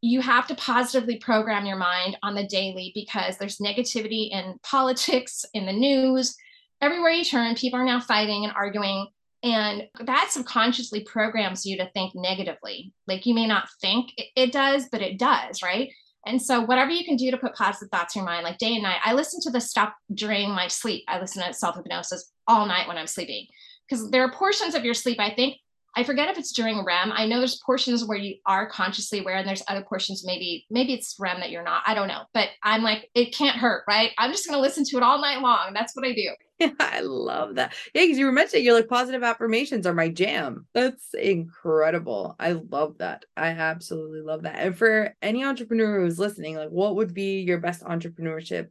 You 0.03 0.21
have 0.21 0.47
to 0.49 0.55
positively 0.55 1.17
program 1.17 1.67
your 1.67 1.77
mind 1.77 2.19
on 2.23 2.35
the 2.35 2.47
daily 2.47 2.93
because 2.95 3.39
there's 3.39 3.59
negativity 3.59 4.31
in 4.31 4.59
politics 4.63 5.45
in 5.55 5.67
the 5.67 5.73
news. 5.73 6.37
Everywhere 6.81 7.11
you 7.11 7.25
turn 7.25 7.55
people 7.55 7.79
are 7.79 7.85
now 7.85 8.01
fighting 8.01 8.45
and 8.45 8.53
arguing 8.55 9.09
and 9.43 9.89
that 10.05 10.29
subconsciously 10.31 11.05
programs 11.05 11.65
you 11.65 11.77
to 11.79 11.91
think 11.91 12.15
negatively. 12.15 12.93
Like 13.07 13.27
you 13.27 13.35
may 13.35 13.47
not 13.47 13.69
think 13.81 14.13
it, 14.37 14.53
does, 14.53 14.89
but 14.91 15.01
it 15.01 15.19
does, 15.19 15.63
right? 15.63 15.91
And 16.27 16.41
so, 16.41 16.61
whatever 16.61 16.91
you 16.91 17.05
can 17.05 17.17
do 17.17 17.31
to 17.31 17.39
put 17.39 17.55
positive 17.55 17.89
thoughts 17.91 18.15
in 18.15 18.21
your 18.21 18.27
mind, 18.27 18.45
like 18.45 18.59
day 18.59 18.75
and 18.75 18.83
night, 18.83 19.01
I 19.03 19.15
listen 19.15 19.41
to 19.43 19.51
this 19.51 19.71
stuff 19.71 19.93
during 20.13 20.51
my 20.51 20.69
sleep. 20.69 21.05
I 21.09 21.19
listen 21.19 21.43
to 21.43 21.55
self 21.55 21.77
hypnosis 21.77 22.31
all 22.47 22.67
night 22.67 22.87
when 22.87 22.99
I'm 22.99 23.07
sleeping 23.07 23.47
because 23.89 24.11
there 24.11 24.23
are 24.23 24.31
portions 24.31 24.75
of 24.75 24.85
your 24.85 24.93
sleep, 24.93 25.19
I 25.19 25.31
think. 25.31 25.57
I 25.97 26.05
forget 26.05 26.29
if 26.29 26.39
it's 26.39 26.53
during 26.53 26.85
REM. 26.85 27.13
I 27.13 27.27
know 27.27 27.39
there's 27.39 27.61
portions 27.65 28.05
where 28.05 28.19
you 28.19 28.37
are 28.47 28.69
consciously 28.69 29.21
aware, 29.21 29.37
and 29.37 29.49
there's 29.49 29.63
other 29.69 29.83
portions 29.83 30.25
maybe 30.25 30.67
maybe 30.71 30.95
it's 30.95 31.17
REM 31.19 31.41
that 31.41 31.51
you're 31.51 31.65
not. 31.65 31.83
I 31.87 31.95
don't 31.95 32.09
know, 32.09 32.23
but 32.33 32.49
I'm 32.63 32.83
like 32.83 33.11
it 33.15 33.35
can't 33.35 33.57
hurt, 33.57 33.85
right? 33.89 34.13
I'm 34.19 34.31
just 34.31 34.47
gonna 34.47 34.61
listen 34.61 34.85
to 34.85 34.97
it 34.97 35.03
all 35.03 35.21
night 35.21 35.41
long. 35.41 35.73
That's 35.75 35.95
what 35.95 36.07
I 36.07 36.13
do. 36.13 36.31
Yeah, 36.61 36.73
I 36.79 37.01
love 37.01 37.55
that. 37.55 37.73
Yeah, 37.95 38.03
because 38.03 38.19
you 38.19 38.27
were 38.27 38.33
mentioning 38.33 38.67
you're 38.67 38.75
like 38.75 38.87
positive 38.87 39.23
affirmations 39.23 39.87
are 39.87 39.95
my 39.95 40.11
jam. 40.11 40.67
That's 40.75 41.15
incredible. 41.15 42.37
I 42.39 42.53
love 42.53 42.99
that. 42.99 43.25
I 43.35 43.47
absolutely 43.47 44.21
love 44.21 44.43
that. 44.43 44.57
And 44.57 44.77
for 44.77 45.17
any 45.23 45.43
entrepreneur 45.43 46.03
who's 46.03 46.19
listening, 46.19 46.57
like 46.57 46.69
what 46.69 46.97
would 46.97 47.15
be 47.15 47.41
your 47.41 47.57
best 47.57 47.83
entrepreneurship 47.83 48.69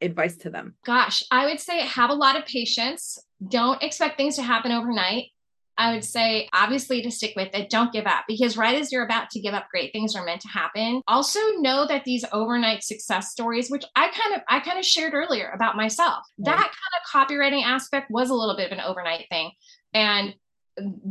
advice 0.00 0.36
to 0.38 0.50
them? 0.50 0.74
Gosh, 0.84 1.22
I 1.30 1.46
would 1.46 1.60
say 1.60 1.80
have 1.80 2.10
a 2.10 2.14
lot 2.14 2.36
of 2.36 2.44
patience. 2.44 3.18
Don't 3.46 3.82
expect 3.82 4.16
things 4.16 4.36
to 4.36 4.42
happen 4.42 4.72
overnight. 4.72 5.26
I 5.78 5.92
would 5.92 6.04
say, 6.04 6.48
obviously, 6.52 7.00
to 7.02 7.10
stick 7.10 7.34
with 7.36 7.54
it, 7.54 7.70
don't 7.70 7.92
give 7.92 8.06
up 8.06 8.24
because 8.26 8.56
right 8.56 8.76
as 8.78 8.90
you're 8.90 9.04
about 9.04 9.30
to 9.30 9.40
give 9.40 9.54
up, 9.54 9.68
great 9.70 9.92
things 9.92 10.16
are 10.16 10.24
meant 10.24 10.40
to 10.40 10.48
happen. 10.48 11.02
Also, 11.06 11.38
know 11.58 11.86
that 11.86 12.04
these 12.04 12.24
overnight 12.32 12.82
success 12.82 13.30
stories, 13.30 13.70
which 13.70 13.84
I 13.94 14.08
kind 14.08 14.34
of 14.34 14.42
I 14.48 14.58
kind 14.58 14.78
of 14.78 14.84
shared 14.84 15.14
earlier 15.14 15.50
about 15.54 15.76
myself, 15.76 16.24
that 16.38 16.56
kind 16.56 16.66
of 16.66 17.28
copywriting 17.28 17.64
aspect 17.64 18.10
was 18.10 18.30
a 18.30 18.34
little 18.34 18.56
bit 18.56 18.72
of 18.72 18.76
an 18.76 18.84
overnight 18.84 19.26
thing, 19.30 19.52
and 19.94 20.34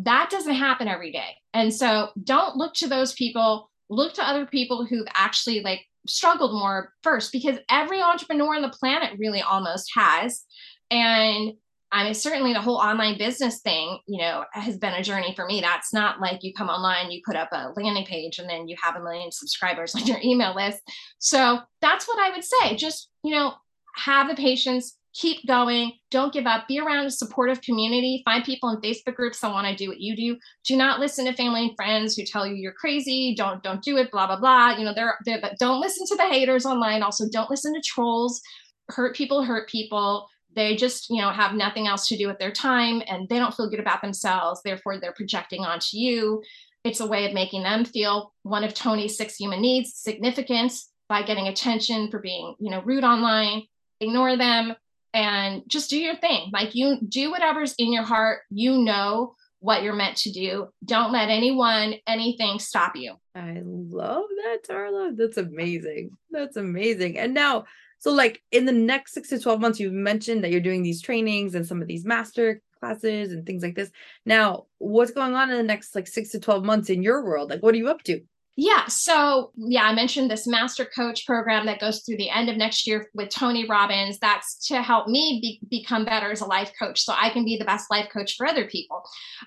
that 0.04 0.30
doesn't 0.30 0.54
happen 0.54 0.90
every 0.90 1.14
day. 1.14 1.36
And 1.54 1.74
so, 1.74 2.10
don't 2.22 2.58
look 2.58 2.74
to 2.76 2.88
those 2.88 3.14
people. 3.14 3.72
Look 3.90 4.16
to 4.16 4.28
other 4.28 4.46
people 4.46 4.86
who've 4.86 5.08
actually 5.14 5.62
like 5.62 5.86
struggled 6.08 6.52
more 6.54 6.94
first 7.04 7.32
because 7.32 7.58
every 7.70 8.02
entrepreneur 8.02 8.56
on 8.56 8.62
the 8.62 8.70
planet 8.70 9.18
really 9.18 9.42
almost 9.42 9.92
has. 9.96 10.44
And 10.92 11.54
I 11.92 12.04
mean, 12.04 12.14
certainly 12.14 12.54
the 12.54 12.62
whole 12.62 12.78
online 12.78 13.18
business 13.18 13.62
thing, 13.62 14.00
you 14.08 14.20
know, 14.20 14.44
has 14.52 14.78
been 14.78 14.94
a 14.94 15.04
journey 15.04 15.34
for 15.36 15.46
me. 15.46 15.62
That's 15.62 15.94
not 15.94 16.20
like 16.20 16.44
you 16.44 16.54
come 16.54 16.68
online, 16.68 17.12
you 17.12 17.22
put 17.26 17.38
up 17.38 17.50
a 17.54 17.72
landing 17.78 18.06
page, 18.06 18.40
and 18.40 18.50
then 18.50 18.68
you 18.68 18.76
have 18.82 18.98
a 18.98 19.04
million 19.04 19.32
subscribers 19.32 19.96
on 19.96 20.04
your 20.06 20.20
email 20.24 20.54
list. 20.54 20.82
So 21.20 21.60
that's 21.82 22.08
what 22.08 22.20
I 22.20 22.36
would 22.36 22.44
say. 22.44 22.76
Just, 22.76 23.10
you 23.24 23.32
know, 23.32 23.54
have 23.96 24.28
the 24.28 24.36
patience, 24.36 24.98
keep 25.14 25.46
going, 25.48 25.94
don't 26.12 26.34
give 26.34 26.46
up, 26.46 26.68
be 26.68 26.80
around 26.80 27.06
a 27.06 27.12
supportive 27.12 27.62
community, 27.62 28.22
find 28.26 28.44
people 28.44 28.70
in 28.70 28.82
Facebook 28.82 29.16
groups 29.16 29.40
that 29.40 29.52
want 29.52 29.66
to 29.66 29.76
do 29.76 29.90
what 29.90 30.00
you 30.00 30.16
do. 30.16 30.38
Do 30.66 30.76
not 30.76 31.00
listen 31.00 31.26
to 31.26 31.34
family 31.34 31.68
and 31.68 31.76
friends 31.76 32.16
who 32.16 32.24
tell 32.24 32.46
you 32.46 32.56
you're 32.56 32.74
crazy, 32.74 33.34
don't 33.36 33.64
don't 33.64 33.82
do 33.82 33.98
it, 33.98 34.12
blah 34.12 34.28
blah 34.28 34.40
blah. 34.40 34.78
You 34.78 34.86
know, 34.86 34.94
they're, 34.94 35.18
they're 35.26 35.42
don't 35.60 35.80
listen 35.80 36.06
to 36.08 36.16
the 36.16 36.30
haters 36.30 36.66
online. 36.66 37.02
Also, 37.02 37.26
don't 37.32 37.50
listen 37.50 37.74
to 37.74 37.82
trolls. 37.82 38.42
Hurt 38.90 39.16
people 39.16 39.44
hurt 39.44 39.70
people 39.70 40.28
they 40.58 40.76
just 40.76 41.10
you 41.10 41.22
know 41.22 41.30
have 41.30 41.54
nothing 41.54 41.88
else 41.88 42.08
to 42.08 42.18
do 42.18 42.28
with 42.28 42.40
their 42.40 42.52
time 42.52 43.02
and 43.08 43.30
they 43.30 43.40
don't 43.40 43.54
feel 43.54 43.70
good 43.70 43.80
about 43.80 44.02
themselves 44.02 44.62
therefore 44.64 45.00
they're 45.00 45.14
projecting 45.14 45.64
onto 45.64 45.98
you. 45.98 46.44
It's 46.84 47.00
a 47.00 47.08
way 47.08 47.26
of 47.26 47.34
making 47.34 47.64
them 47.64 47.86
feel 47.86 48.34
one 48.44 48.64
of 48.66 48.74
tony's 48.74 49.16
six 49.18 49.36
human 49.36 49.62
needs 49.62 49.94
significance 49.96 50.90
by 51.08 51.22
getting 51.22 51.48
attention 51.48 52.12
for 52.12 52.20
being 52.20 52.56
you 52.60 52.72
know 52.72 52.82
rude 52.82 53.06
online 53.06 53.64
ignore 54.02 54.36
them 54.36 54.76
and 55.14 55.64
just 55.68 55.90
do 55.90 56.00
your 56.00 56.16
thing. 56.16 56.50
Like 56.54 56.76
you 56.76 57.00
do 57.08 57.32
whatever's 57.32 57.74
in 57.78 57.92
your 57.92 58.04
heart. 58.04 58.42
You 58.50 58.78
know 58.78 59.36
what 59.60 59.82
you're 59.82 59.96
meant 59.96 60.18
to 60.18 60.32
do. 60.32 60.68
Don't 60.86 61.12
let 61.12 61.30
anyone 61.30 61.96
anything 62.06 62.60
stop 62.60 62.96
you. 62.96 63.16
I 63.34 63.62
love 63.64 64.26
that 64.44 64.60
tarla 64.68 65.18
that's 65.18 65.38
amazing. 65.38 66.12
That's 66.32 66.58
amazing. 66.58 67.18
And 67.18 67.34
now 67.34 67.66
so, 68.00 68.12
like 68.12 68.42
in 68.52 68.66
the 68.66 68.72
next 68.72 69.14
six 69.14 69.30
to 69.30 69.40
12 69.40 69.60
months, 69.60 69.80
you've 69.80 69.94
mentioned 69.94 70.44
that 70.44 70.52
you're 70.52 70.62
doing 70.62 70.84
these 70.84 71.02
trainings 71.02 71.56
and 71.56 71.66
some 71.66 71.82
of 71.82 71.88
these 71.88 72.06
master 72.06 72.62
classes 72.80 73.32
and 73.32 73.46
things 73.46 73.64
like 73.64 73.76
this. 73.76 73.92
Now, 74.26 74.66
what's 74.78 75.12
going 75.12 75.34
on 75.34 75.50
in 75.50 75.58
the 75.58 75.64
next 75.64 75.96
like 75.96 76.08
six 76.08 76.30
to 76.30 76.40
12 76.40 76.64
months 76.64 76.90
in 76.90 77.02
your 77.02 77.24
world? 77.24 77.50
Like, 77.50 77.64
what 77.64 77.74
are 77.74 77.78
you 77.78 77.90
up 77.90 78.04
to? 78.04 78.22
Yeah. 78.60 78.88
So, 78.88 79.52
yeah, 79.56 79.84
I 79.84 79.94
mentioned 79.94 80.32
this 80.32 80.48
master 80.48 80.84
coach 80.84 81.28
program 81.28 81.68
that 81.68 81.80
goes 81.80 82.02
through 82.02 82.18
the 82.18 82.32
end 82.32 82.50
of 82.50 82.58
next 82.58 82.88
year 82.88 83.08
with 83.14 83.30
Tony 83.30 83.68
Robbins. 83.68 84.18
That's 84.18 84.68
to 84.70 84.82
help 84.82 85.08
me 85.08 85.38
be, 85.40 85.60
become 85.70 86.06
better 86.06 86.32
as 86.32 86.42
a 86.42 86.46
life 86.46 86.72
coach 86.82 87.04
so 87.04 87.14
I 87.16 87.30
can 87.30 87.46
be 87.46 87.58
the 87.58 87.66
best 87.66 87.92
life 87.92 88.10
coach 88.12 88.36
for 88.36 88.48
other 88.48 88.66
people, 88.66 89.04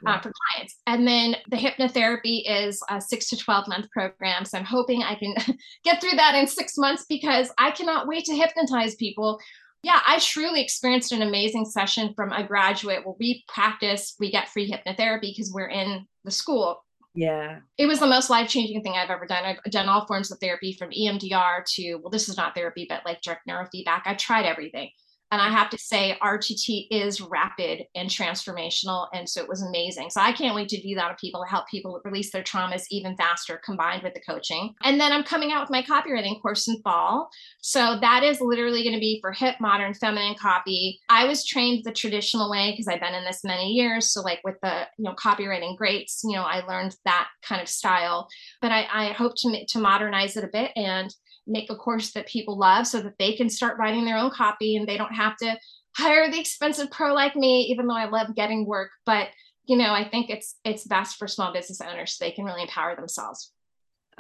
yeah. 0.07 0.12
uh, 0.12 0.20
for 0.20 0.33
clients. 0.53 0.77
And 0.87 1.09
then 1.09 1.35
the 1.51 1.57
hypnotherapy 1.57 2.42
is 2.46 2.81
a 2.88 3.01
six 3.01 3.29
to 3.31 3.37
12 3.37 3.66
month 3.66 3.90
program. 3.90 4.44
So, 4.44 4.57
I'm 4.57 4.64
hoping 4.64 5.03
I 5.03 5.16
can 5.16 5.35
get 5.85 6.01
through 6.01 6.14
that 6.16 6.37
in 6.37 6.46
six 6.46 6.79
months 6.79 7.05
because 7.09 7.51
I 7.59 7.73
cannot 7.73 8.07
wait 8.07 8.25
to 8.27 8.37
hypnotize 8.37 8.94
people 8.94 9.40
yeah, 9.83 9.99
I 10.07 10.18
truly 10.18 10.61
experienced 10.61 11.11
an 11.12 11.23
amazing 11.23 11.64
session 11.64 12.12
from 12.14 12.33
a 12.33 12.46
graduate 12.46 13.07
where 13.07 13.14
we 13.18 13.44
practice, 13.49 14.14
we 14.20 14.31
get 14.31 14.51
free 14.51 14.70
hypnotherapy 14.70 15.33
because 15.33 15.51
we're 15.55 15.70
in 15.70 16.07
the 16.23 16.31
school 16.31 16.83
yeah. 17.14 17.61
It 17.77 17.87
was 17.87 18.01
the 18.01 18.07
most 18.07 18.31
life 18.31 18.49
changing 18.49 18.83
thing 18.83 18.94
I've 18.94 19.11
ever 19.11 19.27
done. 19.27 19.44
I've 19.44 19.73
done 19.73 19.88
all 19.88 20.07
forms 20.07 20.31
of 20.31 20.38
therapy 20.38 20.73
from 20.73 20.90
EMDR 20.90 21.64
to, 21.75 21.96
well, 21.96 22.11
this 22.11 22.29
is 22.29 22.37
not 22.37 22.55
therapy, 22.55 22.87
but 22.88 23.05
like 23.05 23.23
direct 23.23 23.46
neurofeedback. 23.49 24.03
I've 24.05 24.18
tried 24.18 24.46
everything. 24.46 24.90
And 25.31 25.40
I 25.40 25.51
have 25.51 25.71
to 25.71 25.79
say, 25.79 26.16
RTT 26.23 26.88
is 26.90 27.21
rapid 27.21 27.85
and 27.95 28.09
transformational. 28.09 29.07
And 29.12 29.29
so 29.29 29.40
it 29.43 29.49
was 29.49 29.62
amazing. 29.62 30.11
So 30.11 30.21
I 30.21 30.33
can't 30.33 30.55
wait 30.55 30.69
to 30.71 30.81
do 30.81 30.95
that 30.97 31.11
with 31.11 31.21
people, 31.21 31.43
to 31.43 31.51
help 31.51 31.69
people 31.69 32.01
release 32.05 32.33
their 32.33 32.43
traumas 32.43 32.83
even 32.90 33.16
faster 33.16 33.61
combined 33.64 34.03
with 34.03 34.14
the 34.14 34.21
coaching. 34.21 34.75
And 34.83 35.01
then 35.01 35.12
I'm 35.12 35.23
coming 35.23 35.53
out 35.53 35.62
with 35.62 35.71
my 35.71 35.83
copywriting 35.83 36.40
course 36.43 36.66
in 36.69 36.81
fall. 36.83 37.29
So 37.61 37.99
that 38.01 38.25
is 38.25 38.40
literally 38.40 38.83
going 38.83 38.95
to 38.95 39.01
be 39.01 39.19
for 39.21 39.33
hip, 39.33 39.57
modern, 39.61 39.95
feminine 39.95 40.35
copy. 40.35 41.01
I 41.09 41.27
was 41.27 41.47
trained 41.47 41.85
the 41.85 41.93
traditional 41.93 42.51
way 42.51 42.73
because 42.73 42.88
I've 42.88 43.01
been 43.01 43.14
in 43.14 43.25
this 43.25 43.45
many 43.45 43.73
years. 43.73 44.11
So, 44.11 44.23
like 44.23 44.40
with 44.45 44.57
the, 44.62 44.87
you 44.99 45.05
know, 45.05 45.14
copywriting 45.14 45.77
greats, 45.77 46.23
you 46.25 46.35
know, 46.35 46.43
I 46.43 46.64
learned 46.66 46.97
that 47.05 47.29
kind 47.43 47.62
of 47.62 47.69
style. 47.69 48.29
But 48.61 48.73
I, 48.73 48.87
I 48.93 49.12
hope 49.12 49.35
to, 49.38 49.64
to 49.66 49.79
modernize 49.79 50.37
it 50.37 50.45
a 50.45 50.49
bit 50.49 50.73
and 50.77 51.14
make 51.51 51.71
a 51.71 51.77
course 51.77 52.12
that 52.12 52.27
people 52.27 52.59
love 52.59 52.87
so 52.87 53.01
that 53.01 53.19
they 53.19 53.35
can 53.35 53.49
start 53.49 53.79
writing 53.79 54.05
their 54.05 54.16
own 54.16 54.31
copy 54.31 54.77
and 54.77 54.88
they 54.88 54.97
don't 54.97 55.12
have 55.12 55.20
to 55.39 55.57
hire 55.97 56.31
the 56.31 56.41
expensive 56.41 56.91
pro 56.91 57.13
like 57.13 57.37
me 57.37 57.63
even 57.71 57.87
though 57.87 57.97
i 57.97 58.09
love 58.09 58.35
getting 58.35 58.67
work 58.67 58.91
but 59.05 59.29
you 59.65 59.77
know 59.77 59.93
i 59.93 60.09
think 60.09 60.31
it's 60.31 60.57
it's 60.65 60.85
best 60.85 61.17
for 61.17 61.27
small 61.27 61.53
business 61.53 61.81
owners 61.81 62.17
so 62.17 62.25
they 62.25 62.31
can 62.31 62.45
really 62.45 62.63
empower 62.63 62.95
themselves 62.97 63.53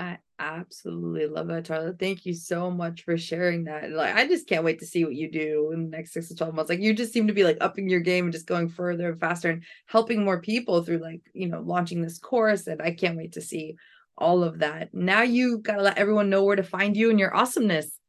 I 0.00 0.16
absolutely 0.38 1.26
love 1.26 1.48
that, 1.48 1.66
Charlotte. 1.66 1.98
Thank 1.98 2.24
you 2.24 2.32
so 2.32 2.70
much 2.70 3.02
for 3.02 3.18
sharing 3.18 3.64
that. 3.64 3.90
Like, 3.90 4.14
I 4.14 4.26
just 4.26 4.48
can't 4.48 4.64
wait 4.64 4.78
to 4.78 4.86
see 4.86 5.04
what 5.04 5.14
you 5.14 5.30
do 5.30 5.72
in 5.74 5.84
the 5.84 5.96
next 5.96 6.14
six 6.14 6.28
to 6.28 6.34
12 6.34 6.54
months. 6.54 6.70
Like, 6.70 6.80
you 6.80 6.94
just 6.94 7.12
seem 7.12 7.26
to 7.26 7.34
be 7.34 7.44
like 7.44 7.58
upping 7.60 7.90
your 7.90 8.00
game 8.00 8.24
and 8.24 8.32
just 8.32 8.46
going 8.46 8.70
further 8.70 9.10
and 9.10 9.20
faster 9.20 9.50
and 9.50 9.62
helping 9.84 10.24
more 10.24 10.40
people 10.40 10.82
through, 10.82 10.98
like, 10.98 11.20
you 11.34 11.48
know, 11.48 11.60
launching 11.60 12.00
this 12.00 12.18
course. 12.18 12.66
And 12.66 12.80
I 12.80 12.92
can't 12.92 13.18
wait 13.18 13.32
to 13.32 13.42
see 13.42 13.76
all 14.16 14.42
of 14.42 14.60
that. 14.60 14.94
Now 14.94 15.20
you 15.20 15.58
got 15.58 15.76
to 15.76 15.82
let 15.82 15.98
everyone 15.98 16.30
know 16.30 16.44
where 16.44 16.56
to 16.56 16.62
find 16.62 16.96
you 16.96 17.10
and 17.10 17.20
your 17.20 17.36
awesomeness. 17.36 17.99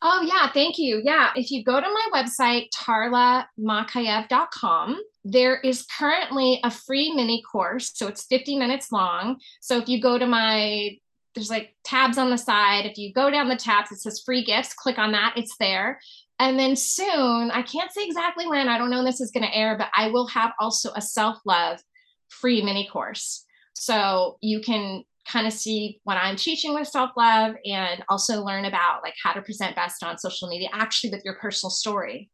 Oh, 0.00 0.22
yeah. 0.22 0.48
Thank 0.52 0.78
you. 0.78 1.00
Yeah. 1.02 1.30
If 1.34 1.50
you 1.50 1.64
go 1.64 1.80
to 1.80 1.86
my 1.86 2.08
website, 2.14 2.68
tarlamakaeff.com, 2.76 5.02
there 5.24 5.58
is 5.60 5.84
currently 5.98 6.60
a 6.62 6.70
free 6.70 7.12
mini 7.14 7.42
course. 7.50 7.90
So 7.94 8.06
it's 8.06 8.24
50 8.26 8.58
minutes 8.58 8.92
long. 8.92 9.40
So 9.60 9.78
if 9.78 9.88
you 9.88 10.00
go 10.00 10.16
to 10.16 10.26
my, 10.26 10.90
there's 11.34 11.50
like 11.50 11.74
tabs 11.84 12.16
on 12.16 12.30
the 12.30 12.38
side. 12.38 12.86
If 12.86 12.96
you 12.96 13.12
go 13.12 13.28
down 13.30 13.48
the 13.48 13.56
tabs, 13.56 13.90
it 13.90 14.00
says 14.00 14.22
free 14.24 14.44
gifts, 14.44 14.72
click 14.72 14.98
on 14.98 15.10
that, 15.12 15.34
it's 15.36 15.56
there. 15.58 15.98
And 16.38 16.58
then 16.58 16.76
soon, 16.76 17.50
I 17.50 17.62
can't 17.62 17.92
say 17.92 18.04
exactly 18.04 18.46
when, 18.46 18.68
I 18.68 18.78
don't 18.78 18.90
know 18.90 18.98
when 18.98 19.04
this 19.04 19.20
is 19.20 19.32
going 19.32 19.46
to 19.46 19.56
air, 19.56 19.76
but 19.76 19.88
I 19.96 20.10
will 20.10 20.28
have 20.28 20.52
also 20.60 20.92
a 20.94 21.02
self 21.02 21.38
love 21.44 21.80
free 22.28 22.62
mini 22.62 22.88
course. 22.92 23.44
So 23.74 24.38
you 24.40 24.60
can 24.60 25.02
kind 25.28 25.46
of 25.46 25.52
see 25.52 26.00
what 26.04 26.16
I'm 26.16 26.36
teaching 26.36 26.74
with 26.74 26.88
self 26.88 27.10
love 27.16 27.54
and 27.64 28.02
also 28.08 28.42
learn 28.42 28.64
about 28.64 29.02
like 29.02 29.14
how 29.22 29.32
to 29.32 29.42
present 29.42 29.76
best 29.76 30.02
on 30.02 30.18
social 30.18 30.48
media, 30.48 30.68
actually 30.72 31.10
with 31.10 31.24
your 31.24 31.34
personal 31.34 31.70
story. 31.70 32.30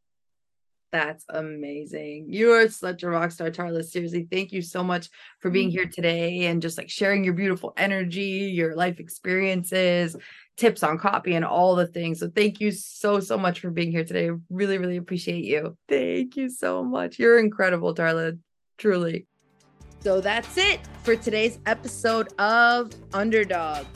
That's 0.92 1.24
amazing. 1.28 2.26
You 2.28 2.52
are 2.52 2.68
such 2.68 3.02
a 3.02 3.08
rock 3.08 3.32
star, 3.32 3.50
Tarla. 3.50 3.82
Seriously, 3.82 4.28
thank 4.30 4.52
you 4.52 4.62
so 4.62 4.84
much 4.84 5.08
for 5.40 5.50
being 5.50 5.70
mm-hmm. 5.70 5.78
here 5.78 5.86
today 5.86 6.46
and 6.46 6.62
just 6.62 6.78
like 6.78 6.88
sharing 6.88 7.24
your 7.24 7.34
beautiful 7.34 7.72
energy, 7.76 8.52
your 8.54 8.76
life 8.76 9.00
experiences, 9.00 10.14
tips 10.56 10.84
on 10.84 10.98
copy, 10.98 11.34
and 11.34 11.44
all 11.44 11.74
the 11.74 11.88
things. 11.88 12.20
So, 12.20 12.30
thank 12.30 12.60
you 12.60 12.70
so, 12.70 13.18
so 13.18 13.36
much 13.36 13.58
for 13.58 13.70
being 13.70 13.90
here 13.90 14.04
today. 14.04 14.30
Really, 14.50 14.78
really 14.78 14.98
appreciate 14.98 15.44
you. 15.44 15.76
Thank 15.88 16.36
you 16.36 16.48
so 16.48 16.84
much. 16.84 17.18
You're 17.18 17.40
incredible, 17.40 17.92
Tarla. 17.92 18.38
Truly. 18.78 19.26
So 20.04 20.20
that's 20.20 20.58
it 20.58 20.80
for 21.02 21.16
today's 21.16 21.58
episode 21.64 22.28
of 22.38 22.90
Underdog. 23.14 23.86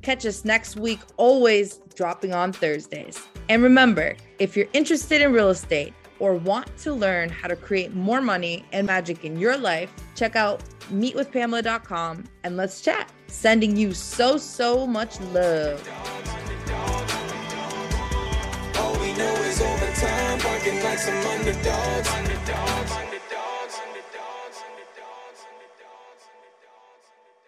Catch 0.00 0.24
us 0.24 0.46
next 0.46 0.76
week, 0.76 1.00
always 1.18 1.76
dropping 1.94 2.32
on 2.32 2.54
Thursdays. 2.54 3.20
And 3.50 3.62
remember, 3.62 4.16
if 4.38 4.56
you're 4.56 4.68
interested 4.72 5.20
in 5.20 5.30
real 5.30 5.50
estate 5.50 5.92
or 6.20 6.36
want 6.36 6.74
to 6.78 6.94
learn 6.94 7.28
how 7.28 7.48
to 7.48 7.56
create 7.56 7.94
more 7.94 8.22
money 8.22 8.64
and 8.72 8.86
magic 8.86 9.26
in 9.26 9.38
your 9.38 9.58
life, 9.58 9.92
check 10.14 10.36
out 10.36 10.64
meetwithpamela.com 10.90 12.24
and 12.44 12.56
let's 12.56 12.80
chat. 12.80 13.12
Sending 13.26 13.76
you 13.76 13.92
so, 13.92 14.38
so 14.38 14.86
much 14.86 15.20
love. 15.20 15.86